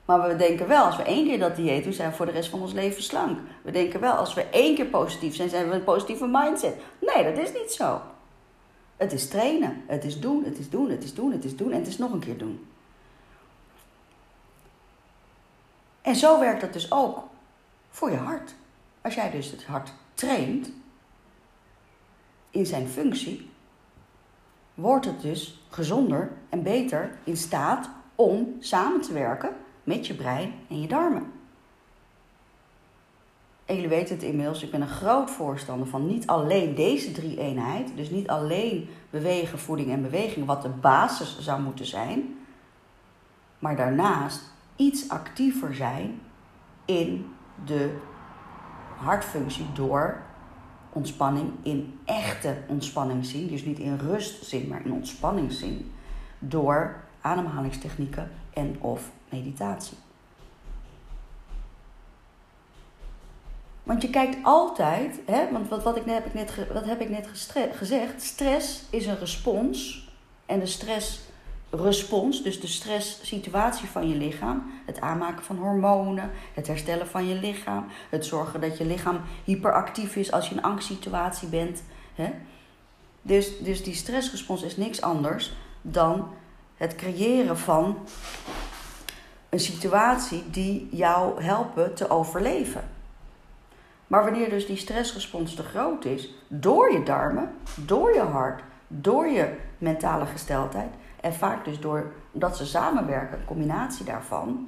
Maar 0.07 0.27
we 0.27 0.35
denken 0.35 0.67
wel, 0.67 0.85
als 0.85 0.97
we 0.97 1.03
één 1.03 1.25
keer 1.25 1.39
dat 1.39 1.55
dieet 1.55 1.83
doen, 1.83 1.93
zijn 1.93 2.09
we 2.09 2.15
voor 2.15 2.25
de 2.25 2.31
rest 2.31 2.49
van 2.49 2.61
ons 2.61 2.73
leven 2.73 3.03
slank. 3.03 3.39
We 3.61 3.71
denken 3.71 3.99
wel, 3.99 4.13
als 4.13 4.33
we 4.33 4.43
één 4.43 4.75
keer 4.75 4.85
positief 4.85 5.35
zijn, 5.35 5.49
zijn 5.49 5.69
we 5.69 5.75
een 5.75 5.83
positieve 5.83 6.27
mindset. 6.27 6.75
Nee, 6.99 7.23
dat 7.23 7.43
is 7.43 7.53
niet 7.53 7.71
zo. 7.71 8.01
Het 8.97 9.13
is 9.13 9.27
trainen. 9.27 9.83
Het 9.87 10.03
is 10.03 10.19
doen, 10.19 10.43
het 10.43 10.57
is 10.57 10.69
doen, 10.69 10.89
het 10.89 11.03
is 11.03 11.13
doen, 11.13 11.31
het 11.31 11.43
is 11.43 11.55
doen 11.55 11.71
en 11.71 11.77
het 11.77 11.87
is 11.87 11.97
nog 11.97 12.11
een 12.11 12.19
keer 12.19 12.37
doen. 12.37 12.67
En 16.01 16.15
zo 16.15 16.39
werkt 16.39 16.61
dat 16.61 16.73
dus 16.73 16.91
ook 16.91 17.23
voor 17.89 18.11
je 18.11 18.17
hart. 18.17 18.55
Als 19.01 19.13
jij 19.13 19.31
dus 19.31 19.51
het 19.51 19.65
hart 19.65 19.93
traint 20.13 20.71
in 22.49 22.65
zijn 22.65 22.87
functie, 22.87 23.49
wordt 24.73 25.05
het 25.05 25.21
dus 25.21 25.61
gezonder 25.69 26.31
en 26.49 26.63
beter 26.63 27.17
in 27.23 27.37
staat 27.37 27.89
om 28.15 28.55
samen 28.59 29.01
te 29.01 29.13
werken 29.13 29.55
met 29.87 30.07
je 30.07 30.13
brein 30.13 30.53
en 30.69 30.81
je 30.81 30.87
darmen. 30.87 31.31
En 33.65 33.75
jullie 33.75 33.89
weten 33.89 34.15
het 34.15 34.23
inmiddels, 34.23 34.63
ik 34.63 34.71
ben 34.71 34.81
een 34.81 34.87
groot 34.87 35.31
voorstander 35.31 35.87
van 35.87 36.07
niet 36.07 36.27
alleen 36.27 36.75
deze 36.75 37.11
drie 37.11 37.37
eenheid, 37.37 37.91
dus 37.95 38.09
niet 38.09 38.27
alleen 38.27 38.89
bewegen, 39.09 39.59
voeding 39.59 39.91
en 39.91 40.01
beweging, 40.01 40.45
wat 40.45 40.61
de 40.61 40.69
basis 40.69 41.39
zou 41.39 41.61
moeten 41.61 41.85
zijn, 41.85 42.37
maar 43.59 43.75
daarnaast 43.75 44.41
iets 44.75 45.09
actiever 45.09 45.75
zijn 45.75 46.21
in 46.85 47.29
de 47.65 47.95
hartfunctie 48.97 49.65
door 49.73 50.21
ontspanning 50.89 51.51
in 51.63 51.99
echte 52.05 52.57
ontspanning 52.67 53.25
zien. 53.25 53.47
Dus 53.47 53.65
niet 53.65 53.79
in 53.79 53.97
rustzin, 53.97 54.67
maar 54.67 54.85
in 54.85 54.91
ontspanning 54.91 55.51
zien. 55.51 55.91
Door 56.39 57.03
ademhalingstechnieken 57.21 58.31
en 58.53 58.75
of 58.79 59.11
meditatie. 59.29 59.97
Want 63.87 64.01
je 64.01 64.09
kijkt 64.09 64.37
altijd, 64.43 65.19
hè, 65.25 65.51
want 65.51 65.69
wat, 65.69 65.83
wat, 65.83 65.97
ik 65.97 66.05
net, 66.05 66.15
heb 66.15 66.25
ik 66.25 66.33
net, 66.33 66.67
wat 66.73 66.85
heb 66.85 67.01
ik 67.01 67.09
net 67.09 67.27
gezegd? 67.73 68.21
Stress 68.21 68.83
is 68.89 69.05
een 69.05 69.19
respons. 69.19 70.07
En 70.45 70.59
de 70.59 70.65
stressrespons, 70.65 72.43
dus 72.43 72.59
de 72.59 72.67
stresssituatie 72.67 73.87
van 73.87 74.09
je 74.09 74.15
lichaam, 74.15 74.71
het 74.85 75.01
aanmaken 75.01 75.43
van 75.43 75.57
hormonen, 75.57 76.31
het 76.53 76.67
herstellen 76.67 77.07
van 77.07 77.27
je 77.27 77.35
lichaam, 77.35 77.85
het 78.09 78.25
zorgen 78.25 78.61
dat 78.61 78.77
je 78.77 78.85
lichaam 78.85 79.21
hyperactief 79.43 80.15
is 80.15 80.31
als 80.31 80.45
je 80.45 80.51
in 80.51 80.57
een 80.57 80.63
angstsituatie 80.63 81.47
bent. 81.47 81.83
Hè? 82.15 82.29
Dus, 83.21 83.59
dus 83.59 83.83
die 83.83 83.95
stressrespons 83.95 84.63
is 84.63 84.77
niks 84.77 85.01
anders 85.01 85.51
dan 85.81 86.27
het 86.77 86.95
creëren 86.95 87.57
van 87.57 87.97
een 89.49 89.59
situatie 89.59 90.49
die 90.49 90.87
jou 90.91 91.43
helpen 91.43 91.95
te 91.95 92.09
overleven. 92.09 92.83
Maar 94.07 94.23
wanneer 94.23 94.49
dus 94.49 94.65
die 94.65 94.77
stressrespons 94.77 95.55
te 95.55 95.63
groot 95.63 96.05
is, 96.05 96.33
door 96.47 96.91
je 96.91 97.03
darmen, 97.03 97.51
door 97.75 98.13
je 98.13 98.21
hart, 98.21 98.61
door 98.87 99.27
je 99.27 99.55
mentale 99.77 100.25
gesteldheid, 100.25 100.93
en 101.21 101.33
vaak 101.33 101.65
dus 101.65 101.79
doordat 101.79 102.57
ze 102.57 102.65
samenwerken, 102.65 103.39
een 103.39 103.45
combinatie 103.45 104.05
daarvan, 104.05 104.67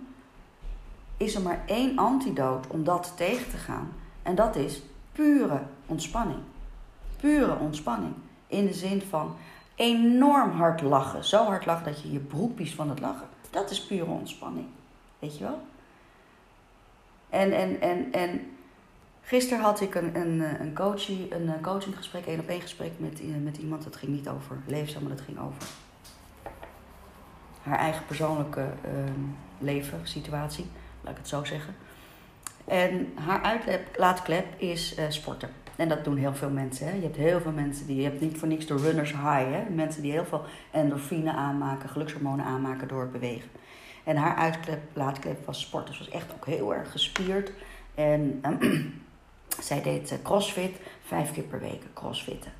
is 1.17 1.35
er 1.35 1.41
maar 1.41 1.61
één 1.65 1.97
antidoot 1.97 2.67
om 2.67 2.83
dat 2.83 3.13
tegen 3.15 3.49
te 3.49 3.57
gaan. 3.57 3.93
En 4.23 4.35
dat 4.35 4.55
is 4.55 4.81
pure 5.11 5.61
ontspanning. 5.85 6.39
Pure 7.17 7.57
ontspanning. 7.57 8.13
In 8.47 8.65
de 8.65 8.73
zin 8.73 9.01
van 9.01 9.35
enorm 9.75 10.51
hard 10.51 10.81
lachen. 10.81 11.23
Zo 11.23 11.45
hard 11.45 11.65
lachen 11.65 11.85
dat 11.85 12.01
je 12.01 12.11
je 12.11 12.19
broek 12.19 12.55
piest 12.55 12.75
van 12.75 12.89
het 12.89 12.99
lachen. 12.99 13.27
Dat 13.49 13.69
is 13.69 13.85
pure 13.85 14.05
ontspanning. 14.11 14.67
Weet 15.19 15.37
je 15.37 15.43
wel? 15.43 15.61
En, 17.29 17.51
en, 17.51 17.81
en, 17.81 18.11
en 18.11 18.57
gisteren 19.21 19.63
had 19.63 19.81
ik 19.81 19.95
een, 19.95 20.15
een, 20.15 20.61
een, 20.61 20.73
coachie, 20.73 21.35
een 21.35 21.49
eh, 21.49 21.61
coachinggesprek, 21.61 22.25
één 22.25 22.39
op 22.39 22.47
één 22.47 22.61
gesprek 22.61 22.91
met, 22.97 23.21
eh, 23.21 23.27
met 23.43 23.57
iemand. 23.57 23.83
Dat 23.83 23.95
ging 23.95 24.11
niet 24.11 24.29
over 24.29 24.57
leefzaam, 24.65 25.03
maar 25.03 25.15
dat 25.15 25.25
ging 25.25 25.39
over 25.39 25.63
haar 27.61 27.79
eigen 27.79 28.05
persoonlijke 28.05 28.61
uh, 28.85 29.03
leven, 29.57 29.99
situatie, 30.03 30.65
laat 31.01 31.11
ik 31.11 31.17
het 31.17 31.27
zo 31.27 31.43
zeggen. 31.43 31.75
En 32.65 33.13
haar 33.15 33.41
uitlaatklep 33.41 34.45
is 34.57 34.97
uh, 34.97 35.05
sporten. 35.09 35.49
En 35.79 35.89
dat 35.89 36.03
doen 36.03 36.17
heel 36.17 36.33
veel 36.33 36.49
mensen. 36.49 36.87
Hè? 36.87 36.93
Je 36.93 37.01
hebt 37.01 37.15
heel 37.15 37.41
veel 37.41 37.51
mensen 37.51 37.87
die, 37.87 37.95
je 37.95 38.03
hebt 38.03 38.21
niet 38.21 38.37
voor 38.37 38.47
niks 38.47 38.65
de 38.65 38.77
runners 38.77 39.11
high. 39.11 39.51
Hè? 39.51 39.69
Mensen 39.69 40.01
die 40.01 40.11
heel 40.11 40.25
veel 40.25 40.43
endorfine 40.71 41.31
aanmaken, 41.31 41.89
gelukshormonen 41.89 42.45
aanmaken 42.45 42.87
door 42.87 43.01
het 43.01 43.11
bewegen. 43.11 43.49
En 44.03 44.15
haar 44.15 44.35
uitlaatklep 44.35 45.45
was 45.45 45.59
sport. 45.59 45.87
Dus 45.87 45.97
was 45.97 46.09
echt 46.09 46.33
ook 46.33 46.45
heel 46.45 46.73
erg 46.73 46.91
gespierd. 46.91 47.51
En 47.95 48.41
zij 49.61 49.81
deed 49.81 50.11
eh, 50.11 50.17
crossfit, 50.23 50.75
vijf 51.03 51.31
keer 51.31 51.43
per 51.43 51.59
week 51.59 51.81
crossfitten. 51.93 52.51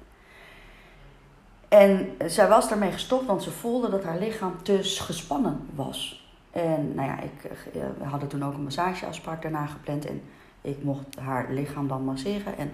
En 1.68 2.16
zij 2.26 2.48
was 2.48 2.70
daarmee 2.70 2.92
gestopt, 2.92 3.26
want 3.26 3.44
ze 3.44 3.52
voelde 3.52 3.90
dat 3.90 4.04
haar 4.04 4.20
lichaam 4.20 4.64
te 4.64 4.80
gespannen 4.84 5.70
was. 5.76 6.30
En 6.52 6.96
nou 6.96 7.08
ja, 7.08 7.20
ik, 7.20 7.44
eh, 7.44 7.82
we 7.98 8.06
hadden 8.06 8.30
toen 8.30 8.44
ook 8.44 8.54
een 8.54 8.64
massageafspraak 8.64 9.42
daarna 9.42 9.66
gepland. 9.66 10.06
En 10.06 10.22
ik 10.62 10.84
mocht 10.84 11.20
haar 11.20 11.52
lichaam 11.52 11.88
dan 11.88 12.04
masseren. 12.04 12.58
En 12.58 12.72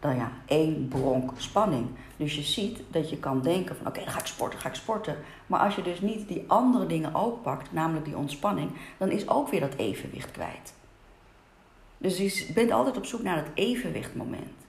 dan 0.00 0.16
ja, 0.16 0.32
één 0.46 0.88
bronk 0.88 1.32
spanning. 1.36 1.88
Dus 2.16 2.34
je 2.34 2.42
ziet 2.42 2.80
dat 2.90 3.10
je 3.10 3.18
kan 3.18 3.42
denken 3.42 3.76
van 3.76 3.86
oké, 3.86 4.00
dan 4.00 4.12
ga 4.12 4.18
ik 4.18 4.26
sporten, 4.26 4.58
ga 4.58 4.68
ik 4.68 4.74
sporten. 4.74 5.16
Maar 5.46 5.60
als 5.60 5.74
je 5.74 5.82
dus 5.82 6.00
niet 6.00 6.28
die 6.28 6.44
andere 6.46 6.86
dingen 6.86 7.14
ook 7.14 7.42
pakt, 7.42 7.72
namelijk 7.72 8.04
die 8.04 8.16
ontspanning, 8.16 8.70
dan 8.98 9.10
is 9.10 9.28
ook 9.28 9.48
weer 9.48 9.60
dat 9.60 9.74
evenwicht 9.76 10.30
kwijt. 10.30 10.72
Dus 11.98 12.18
je 12.18 12.52
bent 12.54 12.70
altijd 12.70 12.96
op 12.96 13.04
zoek 13.04 13.22
naar 13.22 13.36
het 13.36 13.50
evenwichtmoment. 13.54 14.66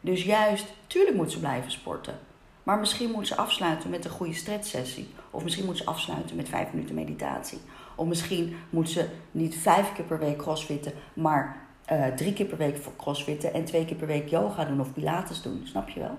Dus 0.00 0.24
juist, 0.24 0.66
tuurlijk 0.86 1.16
moet 1.16 1.32
ze 1.32 1.38
blijven 1.38 1.70
sporten. 1.70 2.18
Maar 2.62 2.78
misschien 2.78 3.10
moet 3.10 3.26
ze 3.26 3.36
afsluiten 3.36 3.90
met 3.90 4.04
een 4.04 4.10
goede 4.10 4.34
stretchsessie. 4.34 5.08
Of 5.30 5.42
misschien 5.42 5.64
moet 5.64 5.76
ze 5.76 5.86
afsluiten 5.86 6.36
met 6.36 6.48
vijf 6.48 6.72
minuten 6.72 6.94
meditatie. 6.94 7.58
Of 7.94 8.06
misschien 8.06 8.56
moet 8.70 8.90
ze 8.90 9.08
niet 9.30 9.56
vijf 9.56 9.92
keer 9.92 10.04
per 10.04 10.18
week 10.18 10.38
crossfitten, 10.38 10.92
maar 11.14 11.65
uh, 11.92 12.06
drie 12.06 12.32
keer 12.32 12.46
per 12.46 12.56
week 12.56 12.78
crossfitten 12.96 13.54
en 13.54 13.64
twee 13.64 13.84
keer 13.84 13.96
per 13.96 14.06
week 14.06 14.28
yoga 14.28 14.64
doen 14.64 14.80
of 14.80 14.92
pilates 14.92 15.42
doen. 15.42 15.62
Snap 15.64 15.88
je 15.88 16.00
wel? 16.00 16.18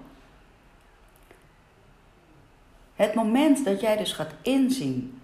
Het 2.96 3.14
moment 3.14 3.66
dat 3.66 3.82
jij 3.82 3.98
dus 3.98 4.14
gaat 4.14 4.34
inzien 4.42 5.22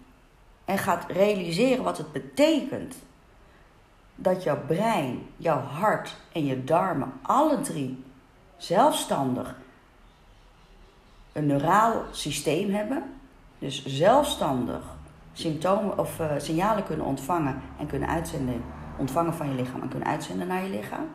en 0.65 0.77
gaat 0.77 1.11
realiseren 1.11 1.83
wat 1.83 1.97
het 1.97 2.11
betekent 2.11 2.95
dat 4.15 4.43
jouw 4.43 4.65
brein, 4.67 5.19
jouw 5.37 5.59
hart 5.59 6.15
en 6.31 6.45
je 6.45 6.63
darmen 6.63 7.13
alle 7.21 7.61
drie 7.61 8.03
zelfstandig 8.57 9.55
een 11.31 11.45
neuraal 11.45 12.03
systeem 12.11 12.73
hebben, 12.73 13.03
dus 13.59 13.85
zelfstandig 13.85 14.95
symptomen 15.33 15.97
of 15.97 16.19
uh, 16.19 16.31
signalen 16.37 16.83
kunnen 16.83 17.05
ontvangen 17.05 17.61
en 17.79 17.87
kunnen 17.87 18.09
uitzenden, 18.09 18.63
ontvangen 18.97 19.33
van 19.33 19.49
je 19.49 19.55
lichaam 19.55 19.81
en 19.81 19.89
kunnen 19.89 20.07
uitzenden 20.07 20.47
naar 20.47 20.63
je 20.63 20.69
lichaam. 20.69 21.07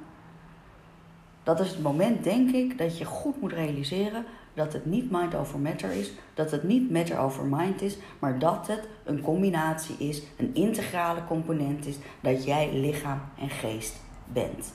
Dat 1.42 1.60
is 1.60 1.70
het 1.70 1.82
moment, 1.82 2.24
denk 2.24 2.50
ik, 2.50 2.78
dat 2.78 2.98
je 2.98 3.04
goed 3.04 3.40
moet 3.40 3.52
realiseren 3.52 4.24
dat 4.58 4.72
het 4.72 4.86
niet 4.86 5.10
mind 5.10 5.34
over 5.34 5.58
matter 5.58 5.90
is, 5.90 6.12
dat 6.34 6.50
het 6.50 6.62
niet 6.62 6.90
matter 6.90 7.18
over 7.18 7.44
mind 7.44 7.82
is, 7.82 7.98
maar 8.18 8.38
dat 8.38 8.66
het 8.66 8.88
een 9.04 9.20
combinatie 9.20 9.96
is, 9.98 10.22
een 10.36 10.54
integrale 10.54 11.24
component 11.24 11.86
is, 11.86 11.96
dat 12.20 12.44
jij 12.44 12.70
lichaam 12.72 13.20
en 13.38 13.50
geest 13.50 13.96
bent. 14.32 14.72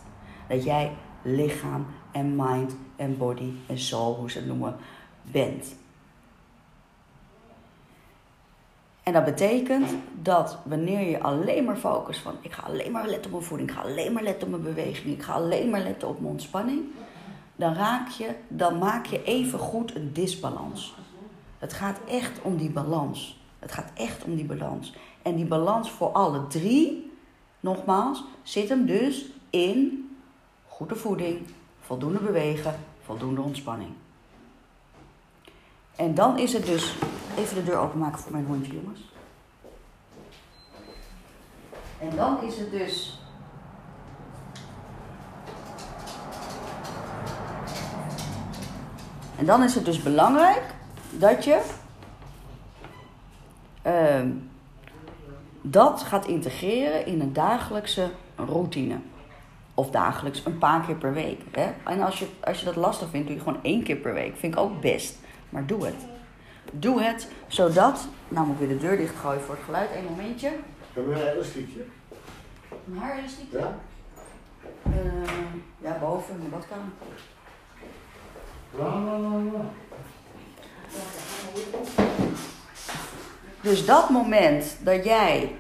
Dat 0.48 0.64
jij 0.64 0.92
lichaam 1.22 1.86
en 2.12 2.36
mind 2.36 2.76
en 2.96 3.18
body 3.18 3.52
en 3.68 3.78
soul, 3.78 4.16
hoe 4.16 4.32
ze 4.32 4.38
het 4.38 4.48
noemen, 4.48 4.76
bent. 5.32 5.76
En 9.04 9.14
dat 9.14 9.26
betekent 9.26 9.90
dat 10.22 10.58
wanneer 10.64 11.10
je 11.10 11.22
alleen 11.22 11.64
maar 11.64 11.76
focust 11.76 12.20
van 12.20 12.36
ik 12.42 12.52
ga 12.52 12.62
alleen 12.62 12.92
maar 12.92 13.08
letten 13.08 13.26
op 13.26 13.32
mijn 13.32 13.44
voeding, 13.44 13.70
ik 13.70 13.76
ga 13.76 13.82
alleen 13.82 14.14
maar 14.14 14.24
letten 14.24 14.44
op 14.44 14.50
mijn 14.50 14.76
beweging, 14.76 15.14
ik 15.14 15.24
ga 15.24 15.34
alleen 15.34 15.70
maar 15.70 15.82
letten 15.82 16.08
op 16.08 16.20
mijn 16.20 16.32
ontspanning, 16.32 16.82
dan 17.56 17.74
raak 17.74 18.08
je, 18.10 18.36
dan 18.48 18.78
maak 18.78 19.06
je 19.06 19.24
even 19.24 19.60
goed 19.60 19.96
een 19.96 20.14
disbalans. 20.14 20.96
Het 21.58 21.74
gaat 21.74 22.00
echt 22.08 22.42
om 22.42 22.58
die 22.58 22.70
balans. 22.70 23.42
Het 23.60 23.72
gaat 23.72 23.92
echt 23.94 24.24
om 24.24 24.36
die 24.36 24.46
balans. 24.46 24.96
En 25.22 25.36
die 25.36 25.46
balans 25.46 25.92
voor 25.92 26.12
alle 26.12 26.48
drie, 26.48 27.12
nogmaals, 27.60 28.24
zit 28.42 28.70
hem 28.70 28.86
dus 28.86 29.26
in 29.50 30.10
goede 30.68 30.96
voeding, 30.96 31.48
voldoende 31.80 32.20
bewegen, 32.20 32.76
voldoende 33.02 33.42
ontspanning. 33.42 33.92
En 35.96 36.14
dan 36.14 36.40
is 36.40 36.54
het 36.54 36.66
dus. 36.66 36.96
Even 37.38 37.56
de 37.56 37.64
deur 37.64 37.78
openmaken 37.78 38.20
voor 38.20 38.32
mijn 38.32 38.46
hondje, 38.46 38.74
jongens. 38.74 39.00
En 42.00 42.16
dan 42.16 42.44
is 42.44 42.58
het 42.58 42.72
dus. 42.72 43.20
En 49.38 49.46
dan 49.46 49.64
is 49.64 49.76
het 49.76 49.86
dus 49.86 50.04
belangrijk 50.04 50.64
dat 51.10 51.44
je 51.44 51.62
uh, 53.88 54.22
dat 55.62 56.02
gaat 56.02 56.28
integreren 56.28 57.06
in 57.06 57.22
een 57.22 57.34
dagelijkse 57.34 58.10
routine. 58.36 58.98
Of 59.74 59.90
dagelijks, 59.90 60.46
een 60.46 60.58
paar 60.58 60.86
keer 60.86 60.96
per 60.96 61.14
week. 61.14 61.42
Hè? 61.52 61.72
En 61.86 62.02
als 62.02 62.20
je, 62.20 62.28
als 62.44 62.60
je 62.60 62.66
dat 62.66 62.76
lastig 62.76 63.10
vindt, 63.10 63.28
doe 63.28 63.36
je 63.36 63.44
gewoon 63.44 63.64
één 63.64 63.84
keer 63.84 63.96
per 63.96 64.14
week. 64.14 64.38
Vind 64.38 64.54
ik 64.54 64.60
ook 64.60 64.82
best. 64.82 65.18
Maar 65.54 65.66
doe 65.66 65.86
het. 65.86 66.06
Doe 66.72 67.02
het 67.02 67.28
zodat. 67.48 68.08
Nou 68.28 68.48
moet 68.48 68.60
ik 68.60 68.68
weer 68.68 68.78
de 68.78 68.84
deur 68.84 68.98
dichtgooien 68.98 69.42
voor 69.42 69.56
het 69.56 69.64
geluid. 69.64 69.90
Eén 69.96 70.04
momentje. 70.04 70.52
Hebben 70.94 71.14
we 71.14 71.22
een 71.22 71.34
elastiekje? 71.34 71.86
Een 72.88 72.98
haarelastiekje? 72.98 73.58
Ja. 73.58 73.76
Uh, 74.88 74.94
ja, 75.78 75.98
boven 76.00 76.36
in 76.36 76.42
de 76.44 76.48
badkamer. 76.48 76.92
La, 78.72 79.00
la, 79.00 79.18
la, 79.18 79.30
la. 79.30 79.66
Dus 83.62 83.86
dat 83.86 84.10
moment 84.10 84.78
dat 84.84 85.04
jij 85.04 85.56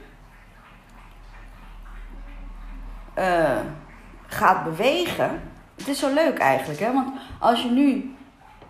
uh, 3.17 3.59
gaat 4.27 4.63
bewegen. 4.63 5.41
Het 5.75 5.87
is 5.87 5.99
zo 5.99 6.13
leuk 6.13 6.37
eigenlijk, 6.37 6.79
hè? 6.79 6.93
Want 6.93 7.19
als 7.39 7.61
je 7.61 7.69
nu 7.69 8.15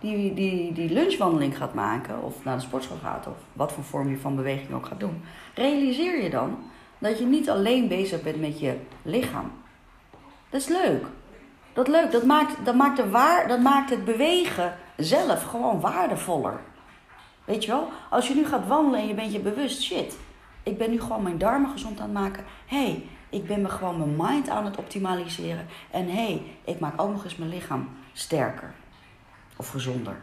die, 0.04 0.34
die, 0.34 0.72
die 0.72 0.90
lunchwandeling 0.90 1.56
gaat 1.56 1.74
maken, 1.74 2.22
of 2.22 2.44
naar 2.44 2.56
de 2.56 2.62
sportschool 2.62 2.98
gaat, 3.02 3.26
of 3.26 3.36
wat 3.52 3.72
voor 3.72 3.84
vorm 3.84 4.08
je 4.08 4.18
van 4.18 4.36
beweging 4.36 4.72
ook 4.72 4.86
gaat 4.86 5.00
doen, 5.00 5.22
realiseer 5.54 6.22
je 6.22 6.30
dan 6.30 6.58
dat 6.98 7.18
je 7.18 7.24
niet 7.24 7.50
alleen 7.50 7.88
bezig 7.88 8.22
bent 8.22 8.40
met 8.40 8.60
je 8.60 8.76
lichaam. 9.02 9.52
Dat 10.50 10.60
is 10.60 10.68
leuk. 10.68 11.04
Dat 11.72 11.88
leuk, 11.88 12.10
dat 12.10 12.24
maakt, 12.24 12.64
dat, 12.64 12.74
maakt 12.74 12.96
de 12.96 13.10
waar, 13.10 13.48
dat 13.48 13.60
maakt 13.60 13.90
het 13.90 14.04
bewegen 14.04 14.76
zelf 14.96 15.42
gewoon 15.42 15.80
waardevoller. 15.80 16.60
Weet 17.44 17.64
je 17.64 17.70
wel? 17.70 17.88
Als 18.10 18.28
je 18.28 18.34
nu 18.34 18.46
gaat 18.46 18.66
wandelen 18.66 19.00
en 19.00 19.06
je 19.06 19.14
bent 19.14 19.32
je 19.32 19.40
bewust, 19.40 19.82
shit, 19.82 20.16
ik 20.62 20.78
ben 20.78 20.90
nu 20.90 21.00
gewoon 21.00 21.22
mijn 21.22 21.38
darmen 21.38 21.70
gezond 21.70 22.00
aan 22.00 22.04
het 22.04 22.18
maken. 22.18 22.44
Hé, 22.66 22.84
hey, 22.84 23.06
ik 23.28 23.46
ben 23.46 23.62
me 23.62 23.68
gewoon 23.68 23.98
mijn 23.98 24.30
mind 24.30 24.48
aan 24.48 24.64
het 24.64 24.76
optimaliseren. 24.76 25.66
En 25.90 26.06
hé, 26.06 26.12
hey, 26.12 26.42
ik 26.64 26.78
maak 26.78 27.00
ook 27.00 27.10
nog 27.10 27.24
eens 27.24 27.36
mijn 27.36 27.50
lichaam 27.50 27.88
sterker 28.12 28.74
of 29.56 29.68
gezonder. 29.68 30.16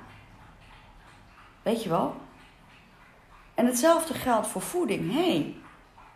Weet 1.61 1.83
je 1.83 1.89
wel? 1.89 2.15
En 3.53 3.65
hetzelfde 3.65 4.13
geldt 4.13 4.47
voor 4.47 4.61
voeding. 4.61 5.11
Hé, 5.11 5.31
hey, 5.31 5.55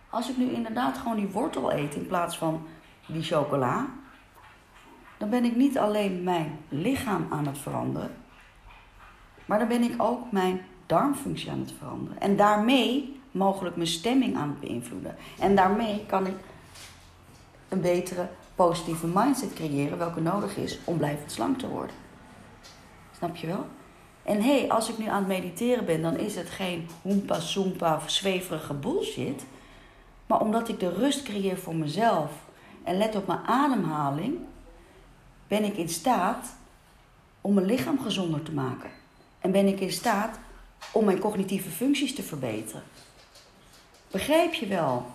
als 0.09 0.29
ik 0.29 0.37
nu 0.37 0.51
inderdaad 0.51 0.97
gewoon 0.97 1.17
die 1.17 1.27
wortel 1.27 1.73
eet 1.73 1.95
in 1.95 2.07
plaats 2.07 2.37
van 2.37 2.67
die 3.05 3.23
chocola, 3.23 3.87
dan 5.17 5.29
ben 5.29 5.43
ik 5.43 5.55
niet 5.55 5.77
alleen 5.77 6.23
mijn 6.23 6.59
lichaam 6.69 7.27
aan 7.29 7.47
het 7.47 7.57
veranderen, 7.57 8.15
maar 9.45 9.59
dan 9.59 9.67
ben 9.67 9.83
ik 9.83 9.93
ook 9.97 10.31
mijn 10.31 10.61
darmfunctie 10.85 11.51
aan 11.51 11.59
het 11.59 11.73
veranderen. 11.77 12.21
En 12.21 12.35
daarmee 12.35 13.19
mogelijk 13.31 13.75
mijn 13.75 13.87
stemming 13.87 14.35
aan 14.35 14.49
het 14.49 14.59
beïnvloeden. 14.59 15.15
En 15.39 15.55
daarmee 15.55 16.05
kan 16.05 16.27
ik 16.27 16.35
een 17.69 17.81
betere 17.81 18.29
positieve 18.55 19.07
mindset 19.07 19.53
creëren, 19.53 19.97
welke 19.97 20.21
nodig 20.21 20.57
is 20.57 20.79
om 20.83 20.97
blijvend 20.97 21.31
slank 21.31 21.59
te 21.59 21.67
worden. 21.67 21.95
Snap 23.25 23.37
je 23.37 23.47
wel? 23.47 23.65
En 24.23 24.41
hé, 24.41 24.59
hey, 24.59 24.69
als 24.69 24.89
ik 24.89 24.97
nu 24.97 25.07
aan 25.07 25.17
het 25.17 25.27
mediteren 25.27 25.85
ben, 25.85 26.01
dan 26.01 26.17
is 26.17 26.35
het 26.35 26.49
geen 26.49 26.87
hoempa 27.01 27.39
soempa 27.39 28.01
zweverige 28.05 28.73
bullshit. 28.73 29.45
Maar 30.27 30.41
omdat 30.41 30.69
ik 30.69 30.79
de 30.79 30.93
rust 30.93 31.23
creëer 31.23 31.57
voor 31.57 31.75
mezelf 31.75 32.31
en 32.83 32.97
let 32.97 33.15
op 33.15 33.27
mijn 33.27 33.45
ademhaling, 33.45 34.37
ben 35.47 35.63
ik 35.63 35.77
in 35.77 35.89
staat 35.89 36.55
om 37.41 37.53
mijn 37.53 37.65
lichaam 37.65 37.99
gezonder 37.99 38.43
te 38.43 38.51
maken. 38.51 38.89
En 39.39 39.51
ben 39.51 39.67
ik 39.67 39.79
in 39.79 39.91
staat 39.91 40.39
om 40.91 41.05
mijn 41.05 41.19
cognitieve 41.19 41.69
functies 41.69 42.15
te 42.15 42.23
verbeteren. 42.23 42.83
Begrijp 44.11 44.53
je 44.53 44.67
wel 44.67 45.05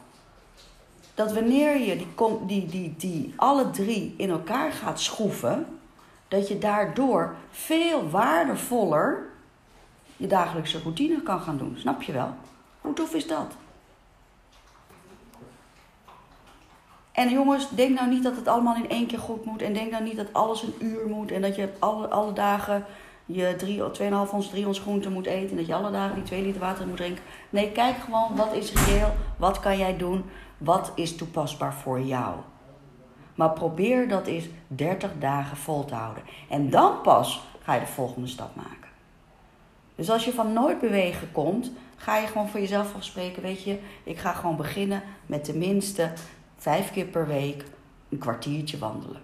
dat 1.15 1.33
wanneer 1.33 1.79
je 1.79 1.97
die, 1.97 2.07
die, 2.47 2.67
die, 2.67 2.95
die 2.97 3.33
alle 3.37 3.71
drie 3.71 4.15
in 4.17 4.31
elkaar 4.31 4.73
gaat 4.73 5.01
schroeven, 5.01 5.80
dat 6.31 6.49
je 6.49 6.59
daardoor 6.59 7.35
veel 7.51 8.11
waardevoller 8.11 9.29
je 10.17 10.27
dagelijkse 10.27 10.79
routine 10.79 11.23
kan 11.23 11.41
gaan 11.41 11.59
doen. 11.59 11.77
Snap 11.79 12.03
je 12.03 12.13
wel? 12.13 12.35
Hoe 12.81 12.93
tof 12.93 13.15
is 13.15 13.27
dat? 13.27 13.53
En 17.13 17.31
jongens, 17.31 17.71
denk 17.71 17.99
nou 17.99 18.11
niet 18.11 18.23
dat 18.23 18.37
het 18.37 18.49
allemaal 18.49 18.77
in 18.77 18.89
één 18.89 19.07
keer 19.07 19.19
goed 19.19 19.45
moet. 19.45 19.63
En 19.63 19.73
denk 19.73 19.91
nou 19.91 20.05
niet 20.05 20.17
dat 20.17 20.33
alles 20.33 20.63
een 20.63 20.75
uur 20.79 21.07
moet. 21.07 21.31
En 21.31 21.43
dat 21.43 21.57
je 21.57 21.69
alle, 21.79 22.09
alle 22.09 22.33
dagen 22.33 22.85
je 23.27 23.57
2,5 24.27 24.33
ons, 24.33 24.49
3 24.49 24.67
ons 24.67 24.79
groente 24.79 25.11
moet 25.11 25.27
eten. 25.27 25.51
En 25.51 25.57
dat 25.57 25.67
je 25.67 25.75
alle 25.75 25.91
dagen 25.91 26.15
die 26.15 26.25
2 26.25 26.43
liter 26.43 26.61
water 26.61 26.87
moet 26.87 26.97
drinken. 26.97 27.25
Nee, 27.51 27.73
kijk 27.73 27.97
gewoon 27.97 28.37
wat 28.37 28.53
is 28.53 28.73
reëel. 28.73 29.15
Wat 29.37 29.61
kan 29.61 29.79
jij 29.79 29.97
doen? 29.97 30.25
Wat 30.59 30.93
is 30.95 31.17
toepasbaar 31.17 31.75
voor 31.75 32.01
jou? 32.01 32.35
Maar 33.41 33.53
probeer 33.53 34.09
dat 34.09 34.27
eens 34.27 34.49
30 34.67 35.11
dagen 35.19 35.57
vol 35.57 35.85
te 35.85 35.95
houden. 35.95 36.23
En 36.49 36.71
dan 36.71 37.01
pas 37.03 37.41
ga 37.63 37.75
je 37.75 37.81
de 37.81 37.87
volgende 37.87 38.29
stap 38.29 38.57
maken. 38.57 38.89
Dus 39.95 40.11
als 40.11 40.25
je 40.25 40.33
van 40.33 40.53
nooit 40.53 40.81
bewegen 40.81 41.33
komt, 41.33 41.71
ga 41.97 42.17
je 42.17 42.27
gewoon 42.27 42.49
voor 42.49 42.61
jezelf 42.61 42.95
afspreken. 42.95 43.43
Weet 43.43 43.63
je, 43.65 43.79
ik 44.05 44.19
ga 44.19 44.33
gewoon 44.33 44.57
beginnen 44.57 45.03
met 45.27 45.45
tenminste 45.45 46.13
vijf 46.57 46.93
keer 46.93 47.05
per 47.05 47.27
week 47.27 47.65
een 48.09 48.19
kwartiertje 48.19 48.79
wandelen. 48.79 49.21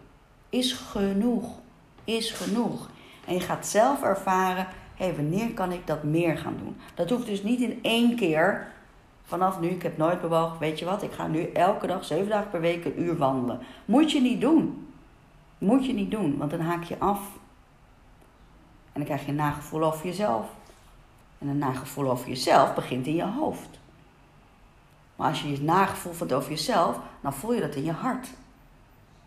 Is 0.49 0.73
genoeg. 0.73 1.59
Is 2.05 2.31
genoeg. 2.31 2.91
En 3.27 3.35
je 3.35 3.41
gaat 3.41 3.67
zelf 3.67 4.03
ervaren, 4.03 4.67
hey, 4.95 5.15
wanneer 5.15 5.53
kan 5.53 5.73
ik 5.73 5.87
dat 5.87 6.03
meer 6.03 6.39
gaan 6.39 6.57
doen? 6.59 6.77
Dat 6.95 7.11
hoeft 7.11 7.27
dus 7.27 7.43
niet 7.43 7.61
in 7.61 7.79
één 7.83 8.17
keer. 8.17 8.67
Vanaf 9.27 9.61
nu, 9.61 9.69
ik 9.69 9.83
heb 9.83 9.97
nooit 9.97 10.21
bewogen, 10.21 10.59
weet 10.59 10.79
je 10.79 10.85
wat, 10.85 11.03
ik 11.03 11.13
ga 11.13 11.27
nu 11.27 11.43
elke 11.43 11.87
dag, 11.87 12.05
zeven 12.05 12.29
dagen 12.29 12.51
per 12.51 12.61
week, 12.61 12.85
een 12.85 13.01
uur 13.03 13.17
wandelen. 13.17 13.61
Moet 13.85 14.13
je 14.13 14.21
niet 14.21 14.41
doen. 14.41 14.89
Moet 15.59 15.87
je 15.87 15.93
niet 15.93 16.11
doen, 16.11 16.37
want 16.37 16.51
dan 16.51 16.61
haak 16.61 16.85
je 16.85 16.99
af. 16.99 17.21
En 18.93 18.93
dan 18.93 19.05
krijg 19.05 19.25
je 19.25 19.29
een 19.29 19.35
nagevoel 19.37 19.85
over 19.85 20.07
jezelf. 20.07 20.47
En 21.39 21.49
een 21.49 21.59
nagevoel 21.59 22.11
over 22.11 22.29
jezelf 22.29 22.75
begint 22.75 23.07
in 23.07 23.15
je 23.15 23.25
hoofd. 23.25 23.79
Maar 25.17 25.29
als 25.29 25.43
je 25.43 25.51
je 25.51 25.63
nagevoel 25.63 26.13
voelt 26.13 26.33
over 26.33 26.51
jezelf, 26.51 26.99
dan 27.21 27.33
voel 27.33 27.53
je 27.53 27.61
dat 27.61 27.75
in 27.75 27.85
je 27.85 27.93
hart. 27.93 28.29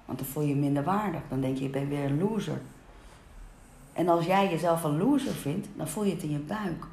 Want 0.06 0.20
dan 0.20 0.28
voel 0.28 0.44
je 0.44 0.50
je 0.50 0.56
minder 0.56 0.84
waardig. 0.84 1.22
Dan 1.30 1.42
denk 1.42 1.58
je, 1.58 1.66
ik 1.66 1.72
ben 1.72 1.90
weer 1.90 2.04
een 2.04 2.20
loser. 2.20 2.62
En 3.94 4.10
als 4.10 4.26
jij 4.26 4.50
jezelf 4.50 4.84
een 4.84 4.98
loser 4.98 5.34
vindt, 5.34 5.68
dan 5.76 5.88
voel 5.88 6.04
je 6.04 6.14
het 6.14 6.24
in 6.24 6.32
je 6.32 6.40
buik. 6.40 6.86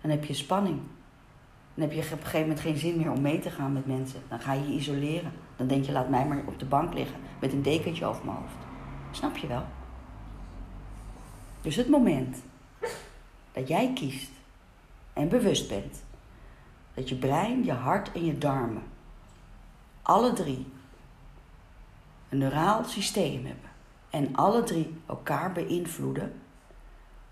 Dan 0.00 0.10
heb 0.10 0.24
je 0.24 0.34
spanning. 0.34 0.80
Dan 1.74 1.88
heb 1.88 1.92
je 1.92 2.04
op 2.04 2.10
een 2.10 2.18
gegeven 2.18 2.40
moment 2.40 2.60
geen 2.60 2.76
zin 2.76 2.96
meer 2.96 3.10
om 3.10 3.20
mee 3.20 3.38
te 3.38 3.50
gaan 3.50 3.72
met 3.72 3.86
mensen. 3.86 4.20
Dan 4.28 4.40
ga 4.40 4.52
je 4.52 4.68
je 4.68 4.78
isoleren. 4.78 5.32
Dan 5.56 5.66
denk 5.66 5.84
je, 5.84 5.92
laat 5.92 6.08
mij 6.08 6.26
maar 6.26 6.42
op 6.46 6.58
de 6.58 6.64
bank 6.64 6.94
liggen 6.94 7.20
met 7.40 7.52
een 7.52 7.62
dekentje 7.62 8.06
over 8.06 8.24
mijn 8.24 8.36
hoofd. 8.36 8.56
Snap 9.10 9.36
je 9.36 9.46
wel? 9.46 9.64
Dus 11.60 11.76
het 11.76 11.88
moment 11.88 12.42
dat 13.52 13.68
jij 13.68 13.92
kiest 13.94 14.30
en 15.12 15.28
bewust 15.28 15.68
bent 15.68 16.02
dat 16.94 17.08
je 17.08 17.14
brein, 17.14 17.64
je 17.64 17.72
hart 17.72 18.12
en 18.12 18.24
je 18.24 18.38
darmen 18.38 18.82
alle 20.02 20.32
drie 20.32 20.66
een 22.28 22.38
neuraal 22.38 22.84
systeem 22.84 23.44
hebben 23.46 23.70
en 24.10 24.36
alle 24.36 24.62
drie 24.62 24.94
elkaar 25.06 25.52
beïnvloeden, 25.52 26.32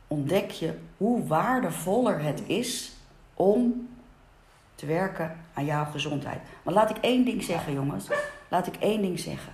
ontdek 0.07 0.51
je 0.51 0.79
hoe 0.97 1.27
waardevoller 1.27 2.23
het 2.23 2.43
is 2.47 2.93
om 3.35 3.89
te 4.83 4.89
werken 4.89 5.37
aan 5.55 5.65
jouw 5.65 5.85
gezondheid. 5.85 6.41
Maar 6.63 6.75
laat 6.75 6.91
ik 6.91 6.97
één 6.97 7.25
ding 7.25 7.43
zeggen, 7.43 7.73
jongens. 7.73 8.09
Laat 8.49 8.67
ik 8.67 8.77
één 8.77 9.03
ding 9.03 9.19
zeggen. 9.19 9.53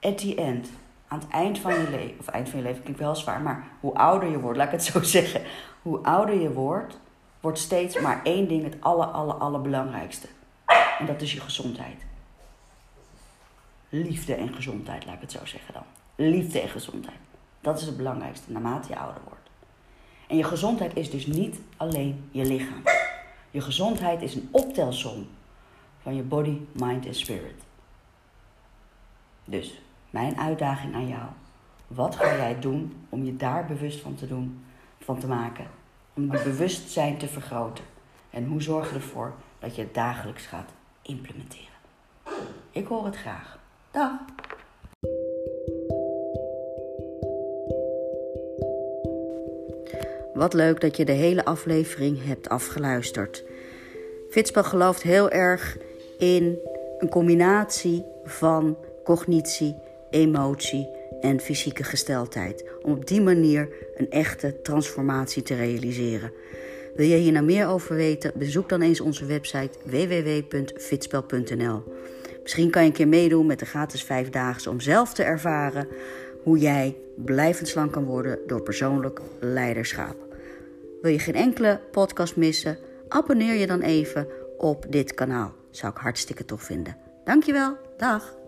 At 0.00 0.18
the 0.18 0.34
end, 0.34 0.68
aan 1.08 1.18
het 1.18 1.28
eind 1.28 1.58
van 1.58 1.72
je 1.72 1.90
leven, 1.90 2.18
of 2.18 2.26
eind 2.26 2.48
van 2.48 2.58
je 2.58 2.64
leven 2.64 2.82
klinkt 2.82 3.00
wel 3.00 3.14
zwaar, 3.14 3.40
maar 3.40 3.64
hoe 3.80 3.94
ouder 3.94 4.30
je 4.30 4.40
wordt, 4.40 4.58
laat 4.58 4.66
ik 4.66 4.72
het 4.72 4.84
zo 4.84 5.02
zeggen. 5.18 5.42
Hoe 5.82 5.98
ouder 5.98 6.40
je 6.40 6.52
wordt, 6.52 6.98
wordt 7.40 7.58
steeds 7.58 8.00
maar 8.00 8.20
één 8.22 8.48
ding 8.48 8.64
het 8.64 8.76
aller, 8.80 9.06
aller, 9.06 9.34
allerbelangrijkste. 9.34 10.26
En 10.98 11.06
dat 11.06 11.20
is 11.20 11.32
je 11.32 11.40
gezondheid. 11.40 12.04
Liefde 13.88 14.34
en 14.34 14.54
gezondheid, 14.54 15.04
laat 15.04 15.14
ik 15.14 15.20
het 15.20 15.32
zo 15.32 15.44
zeggen 15.44 15.74
dan. 15.74 15.84
Liefde 16.14 16.60
en 16.60 16.68
gezondheid. 16.68 17.18
Dat 17.60 17.80
is 17.80 17.86
het 17.86 17.96
belangrijkste 17.96 18.52
naarmate 18.52 18.88
je 18.88 18.98
ouder 18.98 19.22
wordt. 19.24 19.50
En 20.28 20.36
je 20.36 20.44
gezondheid 20.44 20.96
is 20.96 21.10
dus 21.10 21.26
niet 21.26 21.60
alleen 21.76 22.28
je 22.30 22.44
lichaam. 22.44 22.82
Je 23.52 23.60
gezondheid 23.60 24.22
is 24.22 24.34
een 24.34 24.48
optelsom 24.50 25.26
van 26.02 26.14
je 26.14 26.22
body, 26.22 26.58
mind 26.72 27.06
en 27.06 27.14
spirit. 27.14 27.62
Dus 29.44 29.80
mijn 30.10 30.38
uitdaging 30.38 30.94
aan 30.94 31.08
jou. 31.08 31.28
Wat 31.86 32.16
ga 32.16 32.36
jij 32.36 32.60
doen 32.60 33.06
om 33.08 33.24
je 33.24 33.36
daar 33.36 33.66
bewust 33.66 34.00
van 34.00 34.14
te 34.14 34.26
doen, 34.26 34.64
van 34.98 35.18
te 35.18 35.26
maken? 35.26 35.66
Om 36.14 36.22
je 36.22 36.42
bewustzijn 36.42 37.18
te 37.18 37.28
vergroten. 37.28 37.84
En 38.30 38.46
hoe 38.46 38.62
zorg 38.62 38.88
je 38.88 38.94
ervoor 38.94 39.34
dat 39.58 39.76
je 39.76 39.82
het 39.82 39.94
dagelijks 39.94 40.46
gaat 40.46 40.70
implementeren? 41.02 41.66
Ik 42.70 42.86
hoor 42.86 43.04
het 43.04 43.16
graag. 43.16 43.58
Dag! 43.90 44.10
Wat 50.42 50.54
leuk 50.54 50.80
dat 50.80 50.96
je 50.96 51.04
de 51.04 51.12
hele 51.12 51.44
aflevering 51.44 52.24
hebt 52.24 52.48
afgeluisterd. 52.48 53.44
Fitspel 54.30 54.64
gelooft 54.64 55.02
heel 55.02 55.30
erg 55.30 55.76
in 56.18 56.58
een 56.98 57.08
combinatie 57.08 58.04
van 58.24 58.76
cognitie, 59.04 59.76
emotie 60.10 60.88
en 61.20 61.40
fysieke 61.40 61.84
gesteldheid. 61.84 62.64
Om 62.82 62.92
op 62.92 63.06
die 63.06 63.20
manier 63.20 63.68
een 63.96 64.10
echte 64.10 64.62
transformatie 64.62 65.42
te 65.42 65.54
realiseren. 65.54 66.32
Wil 66.94 67.06
je 67.06 67.16
hier 67.16 67.32
nou 67.32 67.44
meer 67.44 67.66
over 67.66 67.96
weten? 67.96 68.32
Bezoek 68.34 68.68
dan 68.68 68.80
eens 68.80 69.00
onze 69.00 69.24
website 69.24 69.78
www.fitspel.nl. 69.84 71.82
Misschien 72.42 72.70
kan 72.70 72.82
je 72.82 72.88
een 72.88 72.94
keer 72.94 73.08
meedoen 73.08 73.46
met 73.46 73.58
de 73.58 73.66
gratis 73.66 74.02
vijfdaagse 74.02 74.70
om 74.70 74.80
zelf 74.80 75.14
te 75.14 75.22
ervaren 75.22 75.88
hoe 76.42 76.58
jij 76.58 76.96
blijvend 77.16 77.68
slank 77.68 77.92
kan 77.92 78.04
worden 78.04 78.38
door 78.46 78.62
persoonlijk 78.62 79.20
leiderschap. 79.40 80.30
Wil 81.02 81.12
je 81.12 81.18
geen 81.18 81.34
enkele 81.34 81.80
podcast 81.90 82.36
missen? 82.36 82.78
Abonneer 83.08 83.54
je 83.54 83.66
dan 83.66 83.80
even 83.80 84.26
op 84.58 84.86
dit 84.88 85.14
kanaal. 85.14 85.54
Zou 85.70 85.92
ik 85.92 85.98
hartstikke 85.98 86.44
tof 86.44 86.62
vinden. 86.62 86.96
Dankjewel. 87.24 87.76
Dag. 87.96 88.41